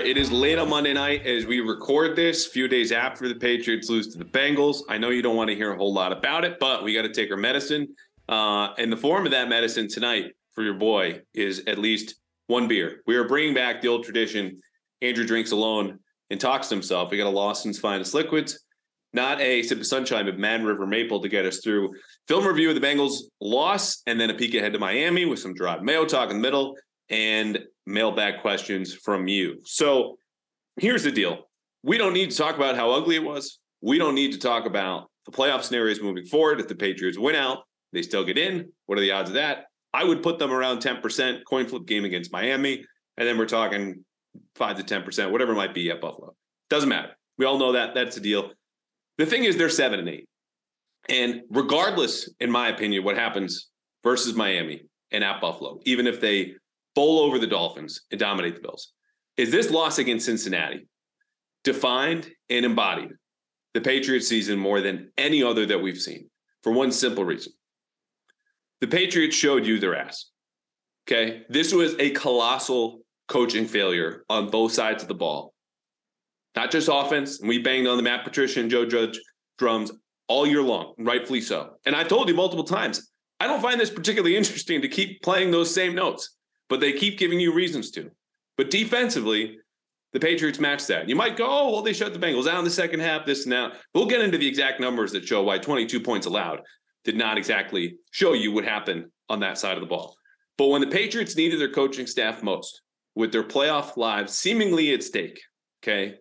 [0.00, 3.28] Right, it is late on Monday night as we record this, a few days after
[3.28, 4.80] the Patriots lose to the Bengals.
[4.88, 7.02] I know you don't want to hear a whole lot about it, but we got
[7.02, 7.86] to take our medicine.
[8.26, 12.14] Uh, and the form of that medicine tonight for your boy is at least
[12.46, 13.02] one beer.
[13.06, 14.58] We are bringing back the old tradition.
[15.02, 15.98] Andrew drinks alone
[16.30, 17.10] and talks to himself.
[17.10, 18.58] We got a Lawson's Finest Liquids,
[19.12, 21.92] not a sip of sunshine, but Mad River Maple to get us through
[22.26, 25.54] film review of the Bengals loss, and then a peek ahead to Miami with some
[25.54, 26.74] Jerod Mayo talk in the middle
[27.10, 27.58] and
[27.90, 29.58] mailbag questions from you.
[29.64, 30.18] So
[30.76, 31.48] here's the deal.
[31.82, 33.58] We don't need to talk about how ugly it was.
[33.80, 36.60] We don't need to talk about the playoff scenarios moving forward.
[36.60, 38.70] If the Patriots win out, they still get in.
[38.86, 39.66] What are the odds of that?
[39.92, 42.84] I would put them around 10% coin flip game against Miami.
[43.16, 44.04] And then we're talking
[44.54, 46.34] five to 10%, whatever it might be at Buffalo.
[46.68, 47.16] Doesn't matter.
[47.38, 47.94] We all know that.
[47.94, 48.50] That's the deal.
[49.18, 50.28] The thing is, they're seven and eight.
[51.08, 53.68] And regardless, in my opinion, what happens
[54.04, 56.54] versus Miami and at Buffalo, even if they
[57.00, 58.92] bowl over the Dolphins and dominate the Bills,
[59.38, 60.86] is this loss against Cincinnati
[61.64, 63.12] defined and embodied
[63.72, 66.28] the Patriots season more than any other that we've seen
[66.62, 67.54] for one simple reason.
[68.82, 70.26] The Patriots showed you their ass.
[71.08, 71.44] Okay.
[71.48, 75.54] This was a colossal coaching failure on both sides of the ball.
[76.54, 77.40] Not just offense.
[77.40, 79.18] And we banged on the Matt Patricia and Joe Judge
[79.56, 79.90] drums
[80.28, 81.76] all year long, rightfully so.
[81.86, 85.50] And I told you multiple times, I don't find this particularly interesting to keep playing
[85.50, 86.36] those same notes,
[86.70, 88.10] but they keep giving you reasons to.
[88.56, 89.58] But defensively,
[90.12, 91.08] the Patriots match that.
[91.08, 93.44] You might go, oh, well, they shut the Bengals out in the second half, this
[93.44, 93.72] and that.
[93.94, 96.60] We'll get into the exact numbers that show why 22 points allowed
[97.04, 100.16] did not exactly show you what happened on that side of the ball.
[100.56, 102.82] But when the Patriots needed their coaching staff most,
[103.14, 105.40] with their playoff lives seemingly at stake,
[105.82, 106.16] okay,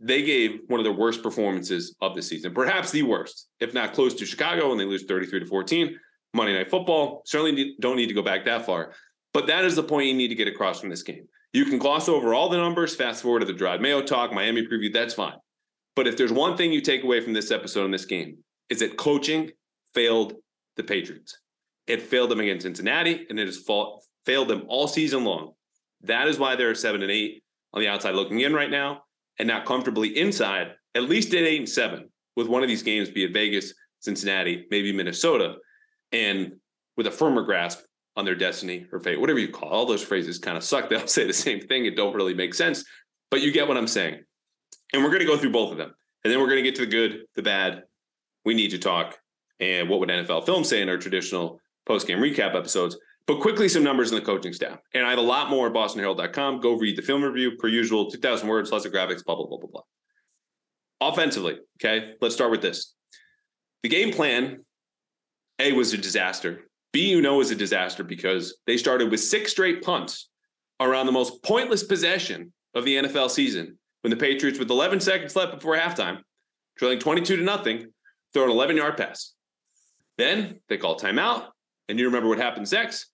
[0.00, 3.94] they gave one of their worst performances of the season, perhaps the worst, if not
[3.94, 5.98] close to Chicago, and they lose 33 to 14.
[6.34, 7.22] Monday Night Football.
[7.24, 8.92] Certainly don't need to go back that far.
[9.34, 11.28] But that is the point you need to get across from this game.
[11.52, 14.66] You can gloss over all the numbers, fast forward to the Jerod Mayo talk, Miami
[14.66, 15.34] preview, that's fine.
[15.96, 18.38] But if there's one thing you take away from this episode in this game,
[18.70, 19.50] is that coaching
[19.92, 20.34] failed
[20.76, 21.38] the Patriots.
[21.86, 25.52] It failed them against Cincinnati, and it has fa- failed them all season long.
[26.02, 27.42] That is why they're seven and eight
[27.72, 29.02] on the outside looking in right now,
[29.38, 33.10] and not comfortably inside, at least at eight and seven, with one of these games,
[33.10, 35.56] be it Vegas, Cincinnati, maybe Minnesota,
[36.12, 36.52] and
[36.96, 37.80] with a firmer grasp
[38.16, 39.72] on their destiny or fate, whatever you call it.
[39.72, 40.88] all those phrases kind of suck.
[40.90, 41.86] They all say the same thing.
[41.86, 42.84] It don't really make sense,
[43.30, 44.22] but you get what I'm saying.
[44.92, 45.94] And we're going to go through both of them.
[46.22, 47.82] And then we're going to get to the good, the bad.
[48.44, 49.18] We need to talk.
[49.60, 52.96] And what would NFL film say in our traditional post game recap episodes?
[53.26, 54.78] But quickly, some numbers in the coaching staff.
[54.92, 56.60] And I have a lot more at bostonherald.com.
[56.60, 59.58] Go read the film review per usual, 2,000 words, lots of graphics, blah, blah, blah,
[59.58, 59.82] blah, blah.
[61.08, 62.94] Offensively, okay, let's start with this.
[63.82, 64.64] The game plan,
[65.58, 66.68] A, was a disaster.
[66.94, 70.28] B, you know, was a disaster because they started with six straight punts
[70.78, 75.34] around the most pointless possession of the NFL season when the Patriots, with 11 seconds
[75.34, 76.20] left before halftime,
[76.78, 77.92] trailing 22 to nothing,
[78.32, 79.32] throw an 11 yard pass.
[80.18, 81.48] Then they call timeout,
[81.88, 83.06] and you remember what happens next?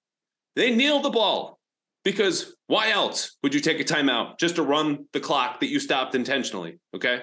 [0.56, 1.58] They kneel the ball
[2.04, 5.80] because why else would you take a timeout just to run the clock that you
[5.80, 6.78] stopped intentionally?
[6.94, 7.22] Okay.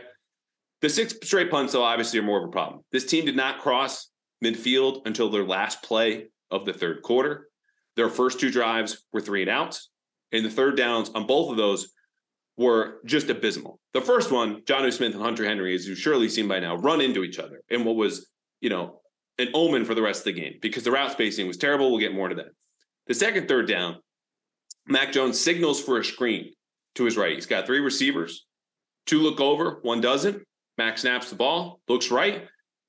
[0.82, 2.82] The six straight punts, though, obviously are more of a problem.
[2.92, 4.10] This team did not cross
[4.44, 7.48] midfield until their last play of the third quarter.
[7.96, 9.90] Their first two drives were three and outs,
[10.32, 11.94] and the third downs on both of those
[12.58, 13.80] were just abysmal.
[13.94, 17.02] The first one, Jonnu Smith and Hunter Henry, as you've surely seen by now, run
[17.02, 18.28] into each other in what was,
[18.62, 19.02] you know,
[19.38, 21.92] an omen for the rest of the game because the route spacing was terrible.
[21.92, 22.50] We'll get more to that.
[23.08, 23.98] The second third down,
[24.88, 26.54] Mac Jones signals for a screen
[26.96, 27.36] to his right.
[27.36, 28.48] He's got three receivers,
[29.08, 30.44] Two look over, one doesn't.
[30.78, 32.46] Mac snaps the ball, looks right.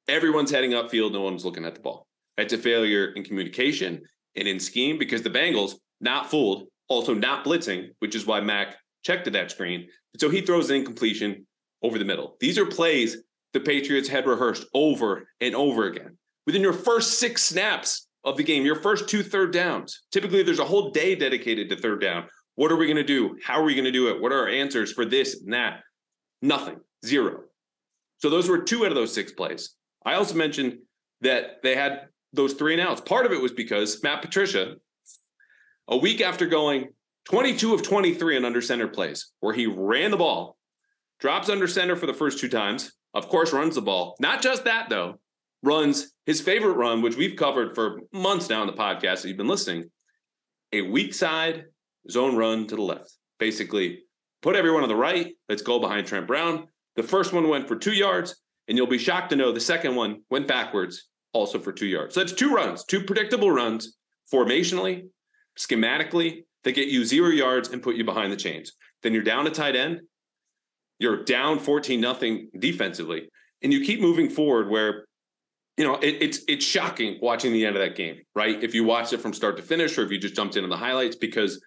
[0.09, 1.13] Everyone's heading upfield.
[1.13, 2.08] No one's looking at the ball.
[2.39, 4.01] That's a failure in communication
[4.37, 8.77] and in scheme because the Bengals, not fooled, also not blitzing, which is why Mac
[9.03, 9.89] checked to that screen.
[10.19, 11.47] So he throws an incompletion
[11.83, 12.37] over the middle.
[12.41, 13.17] These are plays
[13.53, 16.17] the Patriots had rehearsed over and over again.
[16.47, 20.61] Within your first six snaps of the game, your first two third downs, typically there's
[20.61, 22.25] a whole day dedicated to third down.
[22.55, 23.37] What are we going to do?
[23.45, 24.21] How are we going to do it?
[24.21, 25.81] What are our answers for this and that?
[26.41, 27.41] Nothing, zero.
[28.19, 29.75] So those were two out of those six plays.
[30.05, 30.79] I also mentioned
[31.21, 33.01] that they had those three and outs.
[33.01, 34.77] Part of it was because Matt Patricia,
[35.89, 36.89] a week after going
[37.27, 40.57] 22 of 23 in under center plays, where he ran the ball,
[41.21, 44.17] drops under center for the first two times, of course, runs the ball.
[44.21, 45.19] Not just that, though,
[45.63, 49.37] runs his favorite run, which we've covered for months now in the podcast that you've
[49.37, 49.91] been listening
[50.73, 51.65] a weak side
[52.11, 53.13] zone run to the left.
[53.39, 54.01] Basically,
[54.43, 55.35] put everyone on the right.
[55.49, 56.67] Let's go behind Trent Brown.
[56.97, 58.37] The first one went for two yards,
[58.67, 62.15] and you'll be shocked to know the second one went backwards, also for two yards.
[62.15, 63.97] So that's two runs, two predictable runs
[64.33, 65.09] formationally,
[65.59, 68.73] schematically, that get you zero yards and put you behind the chains.
[69.03, 70.01] Then you're down a tight end.
[70.99, 73.29] You're down 14 nothing defensively,
[73.63, 75.05] and you keep moving forward where
[75.77, 78.63] you know it, it's it's shocking watching the end of that game, right?
[78.63, 80.71] If you watched it from start to finish, or if you just jumped in on
[80.71, 81.65] the highlights, because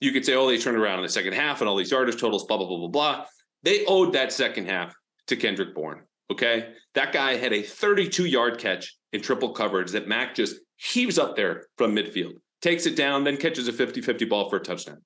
[0.00, 2.20] you could say, oh, they turned around in the second half and all these yardage
[2.20, 3.26] totals, blah blah blah blah blah.
[3.64, 4.94] They owed that second half
[5.26, 6.02] to Kendrick Bourne.
[6.30, 11.18] Okay, that guy had a 32 yard catch in triple coverage that Mac just heaves
[11.18, 14.60] up there from midfield, takes it down, then catches a 50 50 ball for a
[14.60, 14.98] touchdown.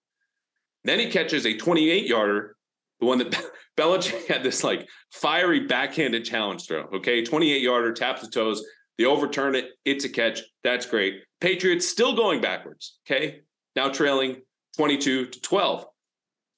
[0.84, 2.56] Then he catches a 28 yarder,
[3.00, 3.36] the one that
[3.76, 6.82] Belichick had this like fiery backhanded challenge throw.
[6.94, 8.64] Okay, 28 yarder, taps the toes,
[8.98, 10.40] they overturn it, it's a catch.
[10.62, 11.22] That's great.
[11.40, 12.98] Patriots still going backwards.
[13.06, 13.40] Okay,
[13.74, 14.42] now trailing
[14.76, 15.86] 22 to 12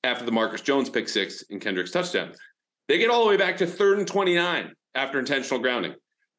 [0.05, 2.33] after the Marcus Jones pick six and Kendrick's touchdown.
[2.89, 5.95] They get all the way back to third and 29 after intentional grounding.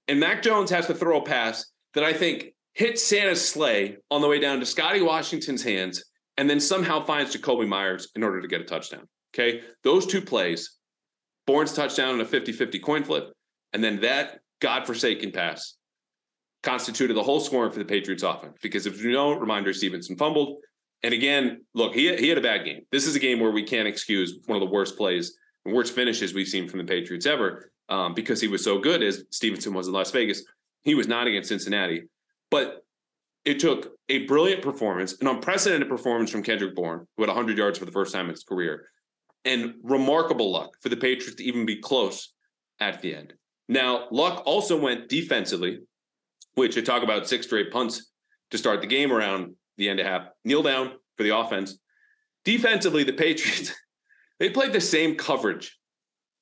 [0.07, 4.21] And Mac Jones has to throw a pass that I think hits Santa's sleigh on
[4.21, 6.03] the way down to Scotty Washington's hands
[6.37, 9.07] and then somehow finds Jakobi Meyers in order to get a touchdown.
[9.33, 9.61] Okay.
[9.83, 10.77] Those two plays,
[11.45, 13.31] Bourne's touchdown and a 50 50 coin flip,
[13.73, 15.75] and then that godforsaken pass
[16.63, 18.57] constituted the whole scoring for the Patriots offense.
[18.61, 20.57] Because if you know, reminder Stevenson fumbled.
[21.03, 22.81] And again, look, he, he had a bad game.
[22.91, 25.93] This is a game where we can't excuse one of the worst plays and worst
[25.93, 29.73] finishes we've seen from the Patriots ever um, because he was so good as Stevenson
[29.73, 30.43] was in Las Vegas.
[30.83, 32.03] He was not against Cincinnati.
[32.49, 32.83] But
[33.45, 37.79] it took a brilliant performance, an unprecedented performance from Kendrick Bourne, who had 100 yards
[37.79, 38.89] for the first time in his career,
[39.45, 42.33] and remarkable luck for the Patriots to even be close
[42.79, 43.33] at the end.
[43.69, 45.79] Now, luck also went defensively,
[46.55, 48.11] which I talk about six straight punts
[48.51, 50.27] to start the game around the end of half.
[50.43, 51.77] Kneel down for the offense.
[52.45, 53.73] Defensively, the Patriots,
[54.39, 55.77] they played the same coverage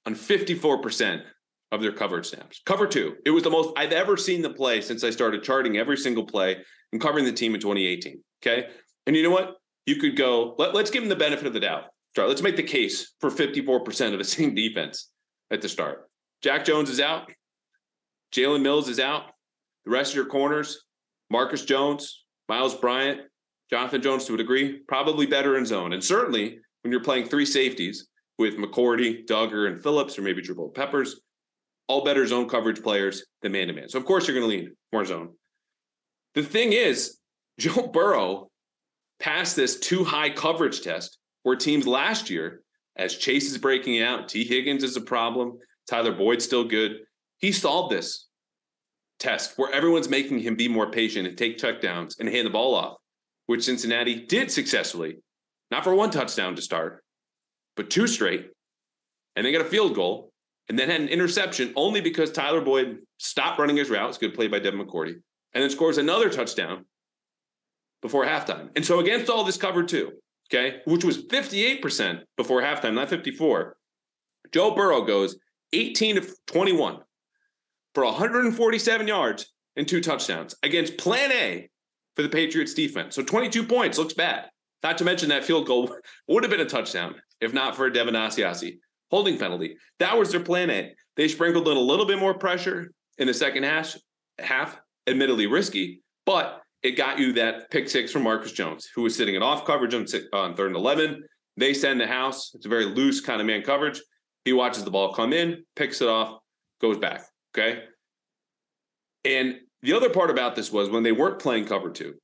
[0.06, 1.24] on 54%
[1.72, 2.62] of their coverage snaps.
[2.66, 3.16] Cover two.
[3.26, 6.26] It was the most I've ever seen the play since I started charting every single
[6.26, 6.58] play
[6.92, 8.22] and covering the team in 2018.
[8.42, 8.68] Okay.
[9.08, 9.56] And you know what?
[9.86, 11.86] You could go, let, us give them the benefit of the doubt.
[12.14, 12.30] Start.
[12.30, 15.10] Let's make the case for 54% of the same defense
[15.52, 16.10] at the start.
[16.42, 17.32] Jack Jones is out.
[18.34, 19.24] Jalen Mills is out.
[19.86, 20.84] The rest of your corners,
[21.30, 23.22] Marcus Jones, Myles Bryant,
[23.70, 25.94] Jonathan Jones to a degree, probably better in zone.
[25.94, 28.08] And certainly when you're playing three safeties
[28.38, 31.22] with McCourty, Dugger, and Phillips, or maybe Jabril Peppers,
[31.88, 33.90] all better zone coverage players than man to man.
[33.90, 35.34] So of course you're going to lean more zone.
[36.34, 37.18] The thing is,
[37.60, 38.50] Joe Burrow
[39.20, 42.62] passed this two high coverage test where teams last year,
[42.98, 46.98] as Chase is breaking out, Tee Higgins is a problem, Tyler Boyd's still good.
[47.38, 48.28] He solved this
[49.20, 52.76] test where everyone's making him be more patient and take checkdowns and hand the ball
[52.76, 52.98] off,
[53.46, 55.18] which Cincinnati did successfully,
[55.72, 57.04] not for one touchdown to start,
[57.76, 58.50] but two straight.
[59.36, 60.32] And they got a field goal
[60.70, 64.18] and then had an interception only because Tyler Boyd stopped running his routes.
[64.18, 65.16] Good play by Devin McCourty.
[65.54, 66.86] And then scores another touchdown
[68.02, 68.70] before halftime.
[68.76, 70.14] And so against all this cover two,
[70.52, 73.78] okay, which was 58% before halftime, not 54,
[74.52, 75.38] Joe Burrow goes
[75.74, 77.00] 18 of 21
[77.94, 81.70] for 147 yards and two touchdowns against plan A
[82.16, 83.16] for the Patriots defense.
[83.16, 84.50] So 22 points looks bad.
[84.84, 85.96] Not to mention that field goal
[86.28, 88.80] would have been a touchdown if not for Devin Asiasi
[89.12, 89.78] holding penalty.
[90.00, 90.94] That was their plan A.
[91.16, 93.96] They sprinkled in a little bit more pressure in the second half,
[94.40, 99.16] half admittedly risky, but it got you that pick six from Marcus Jones, who was
[99.16, 101.24] sitting in off coverage on, on third and 11.
[101.58, 102.54] They send the house.
[102.54, 104.02] It's a very loose kind of man coverage.
[104.44, 106.40] He watches the ball come in, picks it off,
[106.82, 107.24] goes back.
[107.58, 107.84] Okay.
[109.24, 112.16] And the other part about this was when they weren't playing cover two,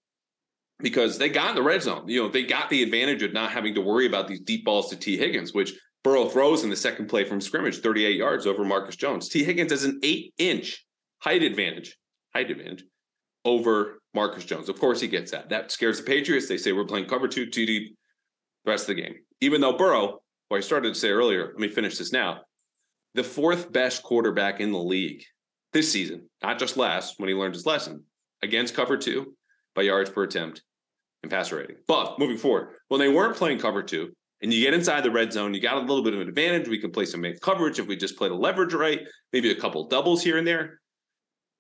[0.80, 3.52] because they got in the red zone, you know, they got the advantage of not
[3.52, 5.74] having to worry about these deep balls to Tee Higgins, which
[6.04, 9.30] Burrow throws in the second play from scrimmage, 38 yards over Marcus Jones.
[9.30, 10.86] Tee Higgins has an eight inch
[11.20, 11.98] height advantage,
[12.34, 12.84] height advantage
[13.46, 14.70] over Marcus Jones.
[14.70, 15.50] Of course, he gets that.
[15.50, 16.48] That scares the Patriots.
[16.48, 17.96] They say we're playing cover two, two deep
[18.66, 19.16] the rest of the game.
[19.42, 22.42] Even though Burrow, well, I started to say earlier, let me finish this now.
[23.14, 25.24] The fourth best quarterback in the league
[25.74, 28.04] this season, not just last when he learned his lesson,
[28.42, 29.36] against cover two
[29.76, 30.62] by yards per attempt
[31.24, 31.78] and passer rating.
[31.88, 35.32] But moving forward, when they weren't playing cover two, and you get inside the red
[35.32, 36.68] zone, you got a little bit of an advantage.
[36.68, 39.02] We can play some man coverage if we just play the leverage right,
[39.34, 40.80] maybe a couple doubles here and there.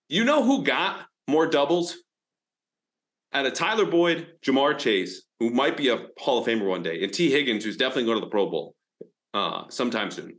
[0.09, 1.97] You know who got more doubles?
[3.33, 7.01] Out of Tyler Boyd, Ja'Marr Chase, who might be a Hall of Famer one day,
[7.01, 8.75] and Tee Higgins, who's definitely going to the Pro Bowl
[9.33, 10.37] uh, sometime soon.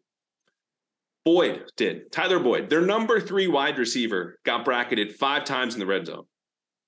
[1.25, 2.13] Boyd did.
[2.13, 6.25] Tyler Boyd, their number three wide receiver, got bracketed five times in the red zone,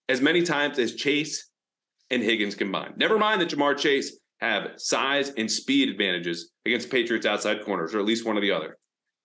[0.08, 1.48] as many times as Chase
[2.10, 2.94] and Higgins combined.
[2.98, 7.98] Never mind that Ja'Marr Chase have size and speed advantages against Patriots outside corners, or
[7.98, 8.76] at least one or the other.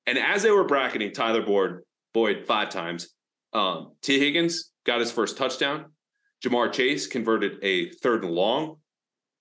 [0.07, 1.79] And as they were bracketing Tyler Boyd,
[2.13, 3.09] Boyd five times,
[3.53, 5.85] um, Tee Higgins got his first touchdown.
[6.43, 8.77] Ja'Marr Chase converted a third and long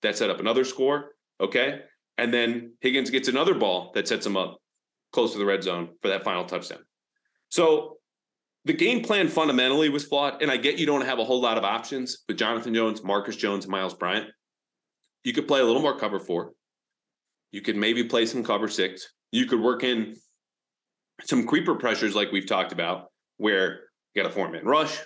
[0.01, 1.11] that set up another score.
[1.39, 1.79] Okay.
[2.17, 4.57] And then Higgins gets another ball that sets him up
[5.13, 6.79] close to the red zone for that final touchdown.
[7.47, 7.97] So
[8.65, 10.41] the game plan fundamentally was flawed.
[10.41, 13.35] And I get you don't have a whole lot of options with Jonathan Jones, Marcus
[13.35, 14.27] Jones, Myles Bryant.
[15.23, 16.53] You could play a little more cover four.
[17.51, 19.07] You could maybe play some cover six.
[19.31, 20.15] You could work in
[21.23, 23.81] some creeper pressures like we've talked about, where
[24.13, 24.97] you got a four man rush.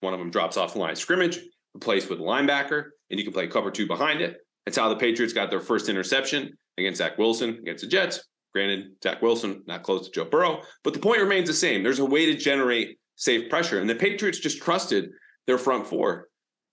[0.00, 1.38] One of them drops off the line of scrimmage,
[1.74, 4.38] replaced with a linebacker, and you can play cover two behind it.
[4.64, 8.22] That's how the Patriots got their first interception against Zach Wilson against the Jets.
[8.52, 11.82] Granted, Zach Wilson not close to Joe Burrow, but the point remains the same.
[11.82, 15.10] There's a way to generate safe pressure, and the Patriots just trusted
[15.46, 16.28] their front four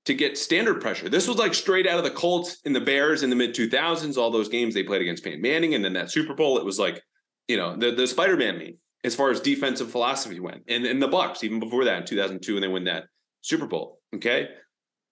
[0.08, 1.10] to get standard pressure.
[1.10, 4.18] This was like straight out of the Colts and the Bears in the mid 2000s,
[4.18, 5.76] all those games they played against Peyton Manning.
[5.76, 7.04] And then that Super Bowl, it was like,
[7.50, 10.64] you know, the, the Spider Man meme as far as defensive philosophy went.
[10.70, 13.04] And, and the Bucs, even before that in 2002, when they win that
[13.42, 14.00] Super Bowl.
[14.16, 14.48] Okay.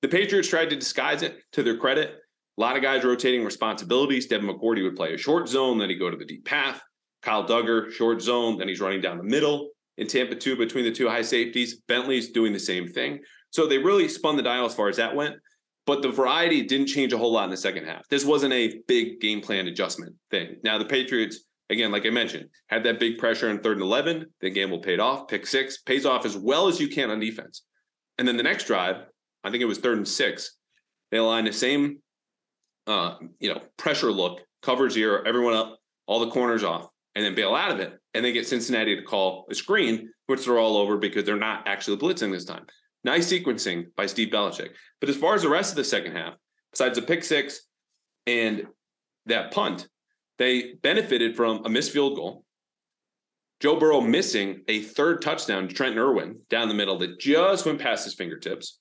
[0.01, 2.15] The Patriots tried to disguise it to their credit.
[2.57, 4.27] A lot of guys rotating responsibilities.
[4.27, 6.81] Devin McCourty would play a short zone, then he'd go to the deep path.
[7.21, 10.91] Kyle Dugger, short zone, then he's running down the middle in Tampa 2 between the
[10.91, 11.81] two high safeties.
[11.81, 13.19] Bentley's doing the same thing.
[13.55, 15.37] So they really spun the dial as far as that went.
[15.85, 18.05] But the variety didn't change a whole lot in the second half.
[18.09, 20.57] This wasn't a big game plan adjustment thing.
[20.61, 24.25] Now, the Patriots, again, like I mentioned, had that big pressure in third and 11.
[24.41, 25.29] The game will paid off.
[25.29, 27.61] Pick six pays off as well as you can on defense.
[28.17, 29.05] And then the next drive,
[29.45, 30.57] I think it was third and six,
[31.11, 31.99] they aligned the same,
[32.87, 37.35] uh, you know, pressure look, cover zero, everyone up, all the corners off, and then
[37.35, 37.93] bail out of it.
[38.13, 41.65] And they get Cincinnati to call a screen, which they're all over because they're not
[41.69, 42.65] actually blitzing this time.
[43.05, 44.69] Nice sequencing by Steve Belichick.
[44.99, 46.33] But as far as the rest of the second half,
[46.71, 47.61] besides the pick six
[48.25, 48.65] and
[49.27, 49.87] that punt,
[50.39, 52.43] they benefited from a missed field goal.
[53.59, 57.79] Joe Burrow missing a third touchdown to Trent Irwin down the middle that just went
[57.79, 58.79] past his fingertips,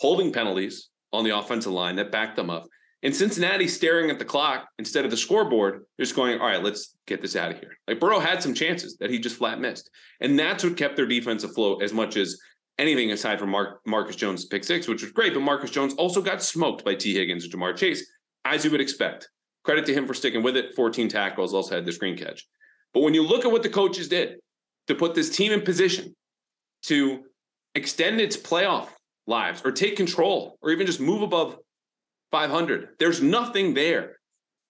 [0.00, 2.64] holding penalties on the offensive line that backed them up.
[3.02, 6.96] And Cincinnati staring at the clock instead of the scoreboard, just going, all right, let's
[7.06, 7.76] get this out of here.
[7.86, 9.90] Like Burrow had some chances that he just flat missed.
[10.20, 12.38] And that's what kept their defense afloat as much as
[12.78, 15.34] anything aside from Mark, Marcus Jones' pick six, which was great.
[15.34, 18.08] But Marcus Jones also got smoked by Tee Higgins and Ja'Marr Chase,
[18.44, 19.28] as you would expect.
[19.64, 20.74] Credit to him for sticking with it.
[20.74, 22.46] 14 tackles, also had the screen catch.
[22.94, 24.38] But when you look at what the coaches did
[24.86, 26.14] to put this team in position
[26.84, 27.24] to
[27.74, 28.88] extend its playoff
[29.26, 31.56] lives or take control or even just move above
[32.30, 34.17] 500, there's nothing there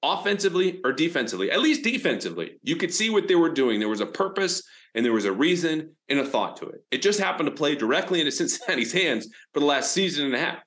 [0.02, 2.58] offensively or defensively, at least defensively.
[2.62, 3.80] You could see what they were doing.
[3.80, 4.62] There was a purpose
[4.94, 6.84] and there was a reason and a thought to it.
[6.90, 10.38] It just happened to play directly into Cincinnati's hands for the last season and a
[10.38, 10.58] half.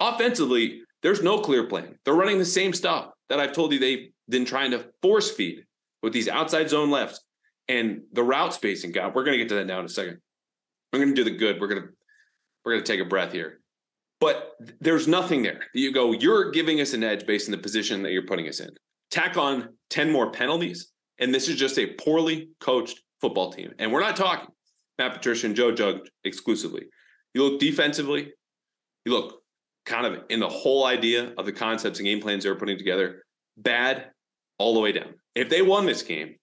[0.00, 1.98] Offensively, there's no clear plan.
[2.04, 5.64] They're running the same stuff that I've told you they've been trying to force feed
[6.02, 7.20] with these outside zone lefts
[7.68, 8.92] and the route spacing.
[8.92, 10.18] God, we're going to get to that now in a second.
[10.92, 11.60] I'm going to do the good.
[11.60, 11.88] We're going to
[12.64, 13.60] we're going to take a breath here.
[14.20, 15.60] But there's nothing there.
[15.74, 18.60] You go, you're giving us an edge based on the position that you're putting us
[18.60, 18.70] in.
[19.10, 23.72] Tack on 10 more penalties, and this is just a poorly coached football team.
[23.78, 24.48] And we're not talking
[24.98, 26.86] Matt Patricia and Joe Judge exclusively.
[27.34, 28.32] You look defensively,
[29.04, 29.40] you look
[29.84, 32.78] kind of in the whole idea of the concepts and game plans they were putting
[32.78, 33.22] together,
[33.56, 34.10] bad
[34.58, 35.14] all the way down.
[35.34, 36.36] If they won this game,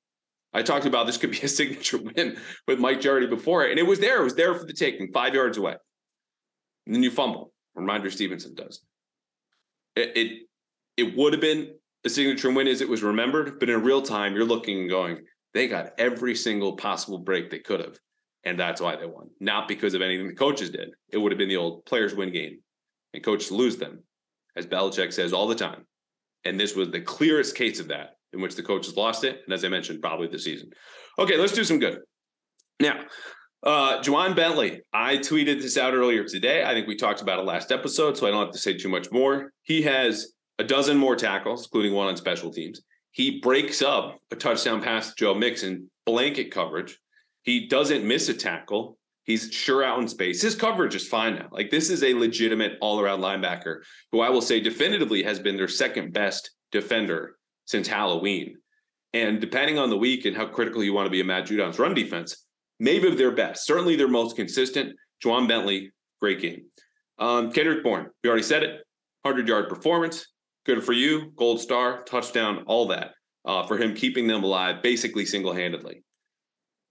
[0.54, 2.38] I talked about this could be a signature win
[2.68, 4.22] with Mike Giardi before it, and it was there.
[4.22, 5.76] It was there for the taking, five yards away.
[6.86, 7.53] And then you fumble.
[7.78, 8.82] Rhamondre Stevenson does.
[9.96, 10.48] It, it
[10.98, 11.74] it would have been
[12.06, 15.20] a signature win as it was remembered, but in real time, you're looking and going,
[15.54, 17.98] they got every single possible break they could have.
[18.44, 19.30] And that's why they won.
[19.40, 20.90] Not because of anything the coaches did.
[21.10, 22.60] It would have been the old players win game
[23.14, 24.04] and coaches lose them,
[24.56, 25.86] as Belichick says all the time.
[26.44, 29.42] And this was the clearest case of that in which the coaches lost it.
[29.46, 30.72] And as I mentioned, probably the season.
[31.18, 32.00] Okay, let's do some good.
[32.80, 33.00] Now,
[33.64, 36.64] uh, Ja'Whaun Bentley, I tweeted this out earlier today.
[36.64, 38.90] I think we talked about it last episode, so I don't have to say too
[38.90, 39.52] much more.
[39.64, 42.82] He has a dozen more tackles, including one on special teams.
[43.12, 47.00] He breaks up a touchdown pass to Joe Mixon, blanket coverage.
[47.44, 48.98] He doesn't miss a tackle.
[49.24, 50.42] He's sure out in space.
[50.42, 51.48] His coverage is fine now.
[51.52, 53.78] Like this is a legitimate all-around linebacker
[54.12, 58.58] who I will say definitively has been their second best defender since Halloween.
[59.14, 61.80] And depending on the week and how critical you want to be in Matt Judon's
[61.80, 62.46] run defense,
[62.84, 63.66] maybe their best.
[63.66, 64.94] Certainly their most consistent.
[65.24, 66.66] Ja'Whaun Bentley, great game.
[67.18, 68.82] Um, Kendrick Bourne, we already said it.
[69.22, 70.28] 100 yard performance.
[70.66, 71.32] Good for you.
[71.38, 73.12] Gold star, touchdown, all that
[73.46, 76.04] uh, for him keeping them alive basically single handedly.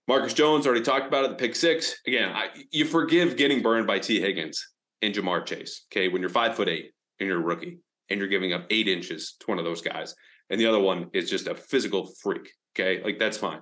[0.08, 1.94] Marcus Jones already talked about it, the pick six.
[2.06, 4.66] Again, I, you forgive getting burned by Tee Higgins
[5.02, 5.86] and Ja'Marr Chase.
[5.92, 6.08] Okay.
[6.08, 9.36] When you're five foot eight and you're a rookie and you're giving up eight inches
[9.40, 10.14] to one of those guys,
[10.50, 12.50] and the other one is just a physical freak.
[12.74, 13.02] Okay.
[13.02, 13.60] Like that's fine.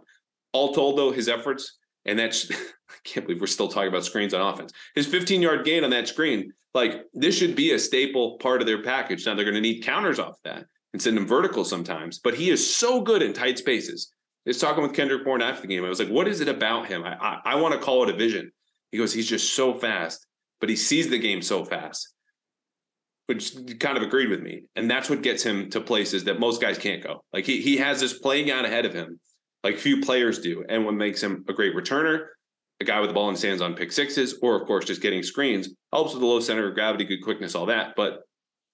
[0.53, 2.51] All told, though, his efforts, and that's,
[2.91, 4.73] I can't believe we're still talking about screens on offense.
[4.95, 8.67] His 15 yard gain on that screen, like this should be a staple part of
[8.67, 9.27] their package.
[9.27, 12.51] Now they're going to need counters off that and send him vertical sometimes, but he
[12.51, 14.13] is so good in tight spaces.
[14.47, 15.85] Was talking with Kendrick Bourne after the game.
[15.85, 17.05] I was like, what is it about him?
[17.05, 18.51] I, I, I want to call it a vision.
[18.91, 20.27] He goes, he's just so fast,
[20.61, 22.09] but he sees the game so fast
[23.31, 24.65] which kind of agreed with me.
[24.75, 27.23] And that's what gets him to places that most guys can't go.
[27.33, 29.21] Like he he has this playing out ahead of him,
[29.63, 30.65] like few players do.
[30.69, 32.27] And what makes him a great returner,
[32.81, 35.03] a guy with the ball in his hands on pick sixes, or of course just
[35.03, 37.95] getting screens, helps with the low center of gravity, good quickness, all that.
[37.97, 38.21] But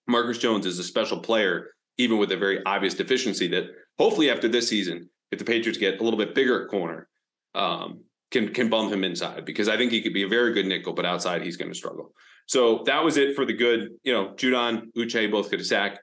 [0.07, 3.65] Marcus Jones is a special player, even with a very obvious deficiency that
[3.99, 7.09] hopefully after this season, if the Patriots get a little bit bigger at corner,
[7.55, 8.01] um,
[8.31, 10.93] can can bump him inside because I think he could be a very good nickel,
[10.93, 12.13] but outside he's going to struggle.
[12.47, 13.91] So that was it for the good.
[14.05, 16.01] You know, Judon, Uche both could a sack.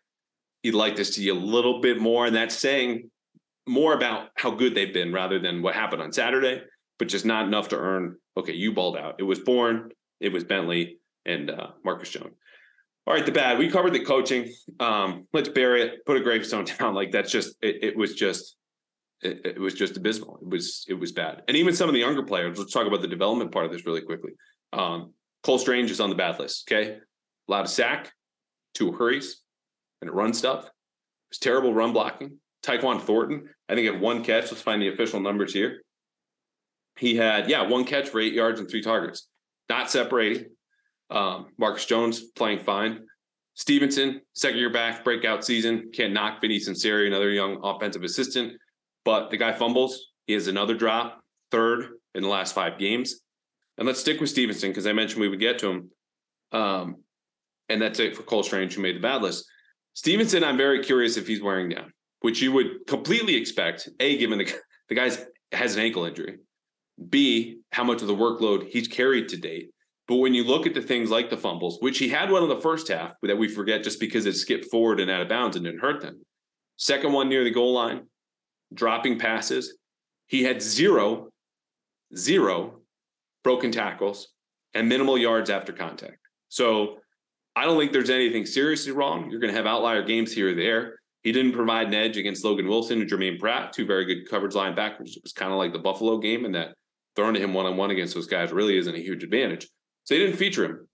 [0.61, 3.09] You'd like to see a little bit more, and that's saying
[3.67, 6.61] more about how good they've been rather than what happened on Saturday,
[6.99, 8.17] but just not enough to earn.
[8.37, 9.15] Okay, you balled out.
[9.19, 12.33] It was Bourne, it was Bentley, and uh, Marcus Jones.
[13.05, 13.57] All right, the bad.
[13.57, 14.53] We covered the coaching.
[14.79, 16.05] Um, let's bury it.
[16.05, 16.93] Put a gravestone down.
[16.93, 17.55] Like that's just.
[17.61, 18.55] It, it was just.
[19.21, 20.39] It, it, was just abysmal.
[20.41, 20.85] It was.
[20.87, 21.43] It was bad.
[21.47, 22.57] And even some of the younger players.
[22.57, 24.31] Let's talk about the development part of this really quickly.
[24.71, 26.71] Um, Cole Strange is on the bad list.
[26.71, 26.97] Okay.
[27.49, 28.11] Allowed a sack,
[28.73, 29.41] two hurries,
[30.01, 30.65] and a run stuff.
[30.65, 30.71] It
[31.29, 32.39] was terrible run blocking.
[32.63, 34.51] Tyquan Thornton, I think, had one catch.
[34.51, 35.81] Let's find the official numbers here.
[36.97, 39.27] He had, yeah, one catch for eight yards and three targets.
[39.69, 40.45] Not separating.
[41.09, 43.05] Um, Marcus Jones playing fine.
[43.55, 45.91] Stevenson, second year back, breakout season.
[45.93, 48.53] Can't knock Vinny Sunseri, another young offensive assistant.
[49.05, 50.11] But the guy fumbles.
[50.27, 51.21] He has another drop,
[51.51, 53.19] third in the last five games.
[53.77, 55.89] And let's stick with Stevenson because I mentioned we would get to him.
[56.51, 56.97] Um,
[57.69, 59.45] and that's it for Cole Strange, who made the bad list.
[59.93, 61.91] Stevenson, I'm very curious if he's wearing down,
[62.23, 63.89] which you would completely expect.
[63.99, 64.51] A, given the
[64.89, 66.37] the guy's has an ankle injury.
[67.09, 69.69] B, how much of the workload he's carried to date.
[70.07, 72.49] But when you look at the things like the fumbles, which he had one in
[72.49, 75.55] the first half that we forget just because it skipped forward and out of bounds
[75.55, 76.21] and didn't hurt them.
[76.77, 78.03] Second one near the goal line,
[78.73, 79.77] dropping passes.
[80.27, 81.29] He had zero,
[82.15, 82.81] zero
[83.43, 84.29] broken tackles,
[84.73, 86.19] and minimal yards after contact.
[86.49, 86.99] So
[87.55, 89.29] I don't think there's anything seriously wrong.
[89.29, 90.99] You're going to have outlier games here or there.
[91.23, 94.53] He didn't provide an edge against Logan Wilson and Jermaine Pratt, two very good coverage
[94.53, 95.15] linebackers.
[95.15, 96.75] It was kind of like the Buffalo game, and that
[97.15, 99.69] throwing to him one on one against those guys really isn't a huge advantage.
[100.03, 100.87] So they didn't feature him.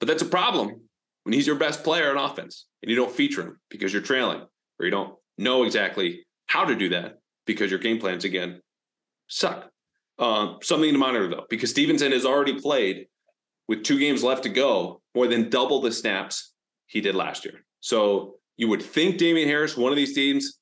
[0.00, 0.80] But that's a problem
[1.22, 4.42] when he's your best player on offense and you don't feature him because you're trailing
[4.78, 8.60] or you don't know exactly how to do that because your game plans, again,
[9.28, 9.70] suck.
[10.18, 13.06] Uh, something to monitor though, because Stevenson has already played
[13.68, 16.52] with two games left to go, more than double the snaps
[16.86, 17.64] he did last year.
[17.80, 20.58] So you would think Damien Harris, one of these teams,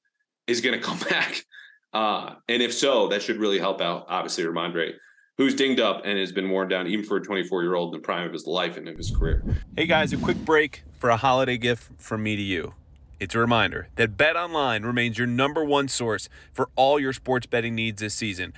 [0.47, 1.45] is going to come back.
[1.93, 4.93] Uh, and if so, that should really help out, obviously, Rhamondre,
[5.37, 8.01] who's dinged up and has been worn down even for a 24 year old in
[8.01, 9.45] the prime of his life and of his career.
[9.77, 12.75] Hey guys, a quick break for a holiday gift from me to you.
[13.21, 17.47] It's a reminder that Bet Online remains your number one source for all your sports
[17.47, 18.53] betting needs this season.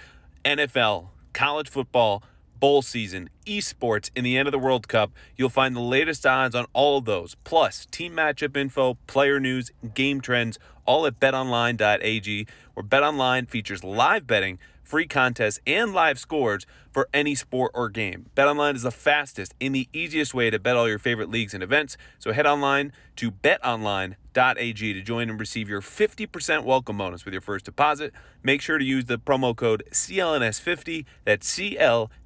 [0.44, 2.22] NFL, college football,
[2.60, 6.54] bowl season, esports, and the end of the World Cup, you'll find the latest odds
[6.54, 12.46] on all of those, plus team matchup info, player news, game trends, all at betonline.ag,
[12.74, 18.26] where BetOnline features live betting, free contests, and live scores for any sport or game.
[18.36, 21.62] BetOnline is the fastest and the easiest way to bet all your favorite leagues and
[21.62, 27.32] events, so head online to betonline.ag to join and receive your 50% welcome bonus with
[27.32, 28.12] your first deposit.
[28.42, 32.10] Make sure to use the promo code CLNS50, that's CLNS50,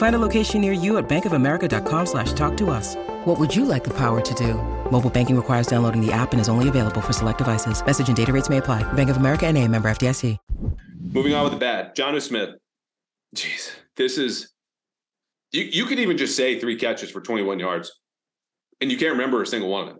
[0.00, 2.96] Find a location near you at bankofamerica.com slash talk to us.
[3.26, 4.54] What would you like the power to do?
[4.90, 7.84] Mobile banking requires downloading the app and is only available for select devices.
[7.84, 8.82] Message and data rates may apply.
[8.94, 10.38] Bank of America and a member FDIC.
[11.12, 11.94] Moving on with the bad.
[11.94, 12.48] Jonnu Smith.
[13.36, 14.54] Jeez, this is
[15.52, 15.64] you.
[15.64, 17.92] You could even just say three catches for 21 yards,
[18.80, 19.98] and you can't remember a single one of them,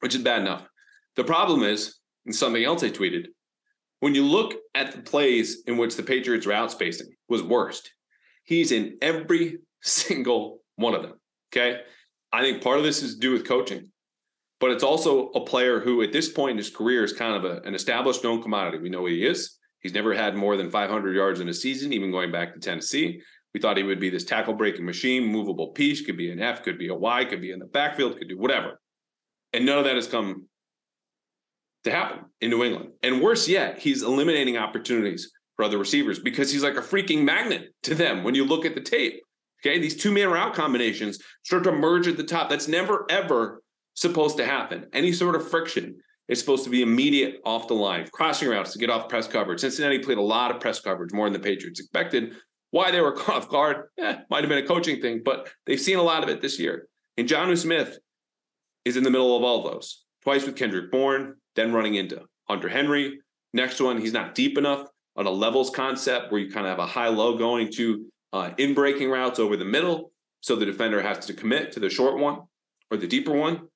[0.00, 0.66] which is bad enough.
[1.16, 3.28] The problem is, and something else I tweeted,
[4.00, 7.90] when you look at the plays in which the Patriots route spacing was worst,
[8.44, 11.14] he's in every single one of them.
[11.52, 11.80] Okay.
[12.32, 13.90] I think part of this is to do with coaching,
[14.60, 17.44] but it's also a player who, at this point in his career, is kind of
[17.44, 18.78] a, an established known commodity.
[18.78, 19.58] We know what he is.
[19.80, 23.20] He's never had more than 500 yards in a season, even going back to Tennessee.
[23.52, 26.62] We thought he would be this tackle breaking machine, movable piece, could be an F,
[26.64, 28.80] could be a Y, could be in the backfield, could do whatever.
[29.52, 30.48] And none of that has come
[31.84, 32.90] to happen in New England.
[33.02, 37.72] And worse yet, he's eliminating opportunities for other receivers because he's like a freaking magnet
[37.84, 39.22] to them when you look at the tape.
[39.64, 39.78] Okay.
[39.78, 42.50] These two man route combinations start to merge at the top.
[42.50, 43.62] That's never, ever
[43.94, 44.86] supposed to happen.
[44.92, 45.96] Any sort of friction
[46.28, 49.60] is supposed to be immediate off the line, crossing routes to get off press coverage.
[49.60, 52.34] Cincinnati played a lot of press coverage, more than the Patriots expected.
[52.70, 55.80] Why they were caught off guard, eh, might have been a coaching thing, but they've
[55.80, 56.88] seen a lot of it this year.
[57.16, 57.98] And Jonnu Smith
[58.84, 60.04] is in the middle of all those.
[60.22, 63.20] Twice with Kendrick Bourne, then running into Hunter Henry.
[63.52, 66.78] Next one, he's not deep enough on a levels concept where you kind of have
[66.78, 70.10] a high low going to uh, in breaking routes over the middle.
[70.40, 72.40] So the defender has to commit to the short one
[72.90, 73.68] or the deeper one.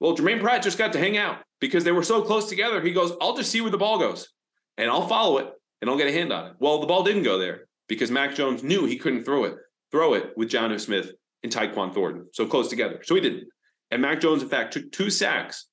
[0.00, 2.80] Well, Jermaine Pratt just got to hang out because they were so close together.
[2.80, 4.28] He goes, I'll just see where the ball goes
[4.76, 5.50] and I'll follow it
[5.80, 6.54] and I'll get a hand on it.
[6.58, 9.56] Well, the ball didn't go there because Mac Jones knew he couldn't throw it,
[9.90, 13.00] throw it with Jonnu Smith and Tyquan Thornton so close together.
[13.04, 13.44] So he didn't.
[13.90, 15.66] And Mac Jones, in fact, took two sacks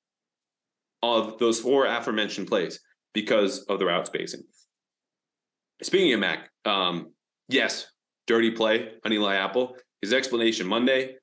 [1.02, 2.80] of those four aforementioned plays
[3.14, 4.42] because of the route spacing.
[5.82, 7.12] Speaking of Mac, um,
[7.48, 7.86] yes,
[8.26, 9.76] dirty play Eli Apple.
[10.02, 11.16] His explanation Monday,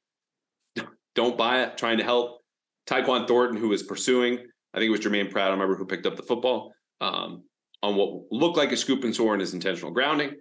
[1.15, 2.41] don't buy it, trying to help.
[2.87, 4.37] Tyquan Thornton, who was pursuing,
[4.73, 7.43] I think it was Jermaine Pratt, I remember who picked up the football um,
[7.83, 10.35] on what looked like a scoop and soar in his intentional grounding.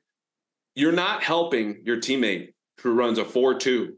[0.74, 2.52] You're not helping your teammate
[2.83, 3.94] who runs a 4 2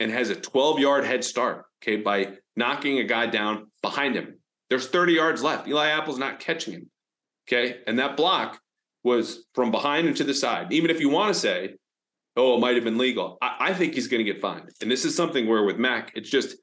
[0.00, 4.38] and has a 12 yard head start, okay, by knocking a guy down behind him.
[4.68, 5.68] There's 30 yards left.
[5.68, 6.90] Eli Apple's not catching him,
[7.46, 7.78] okay?
[7.86, 8.58] And that block
[9.06, 10.72] was from behind and to the side.
[10.72, 11.76] Even if you want to say,
[12.36, 14.68] oh, it might have been legal, I, I think he's going to get fined.
[14.82, 16.56] And this is something where with Mac, it's just,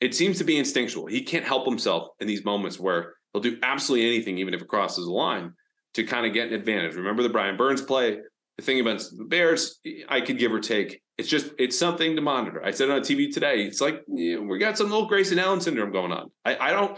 [0.00, 1.06] it seems to be instinctual.
[1.06, 4.68] He can't help himself in these moments where he'll do absolutely anything, even if it
[4.68, 5.52] crosses the line,
[5.94, 6.94] to kind of get an advantage.
[6.94, 8.20] Remember the Brian Burns play?
[8.56, 11.02] The thing about the Bears, I could give or take.
[11.18, 12.64] It's just, it's something to monitor.
[12.64, 13.62] I said on TV today.
[13.64, 16.30] It's like, you know, we got some little Grayson Allen syndrome going on.
[16.44, 16.96] I, I don't,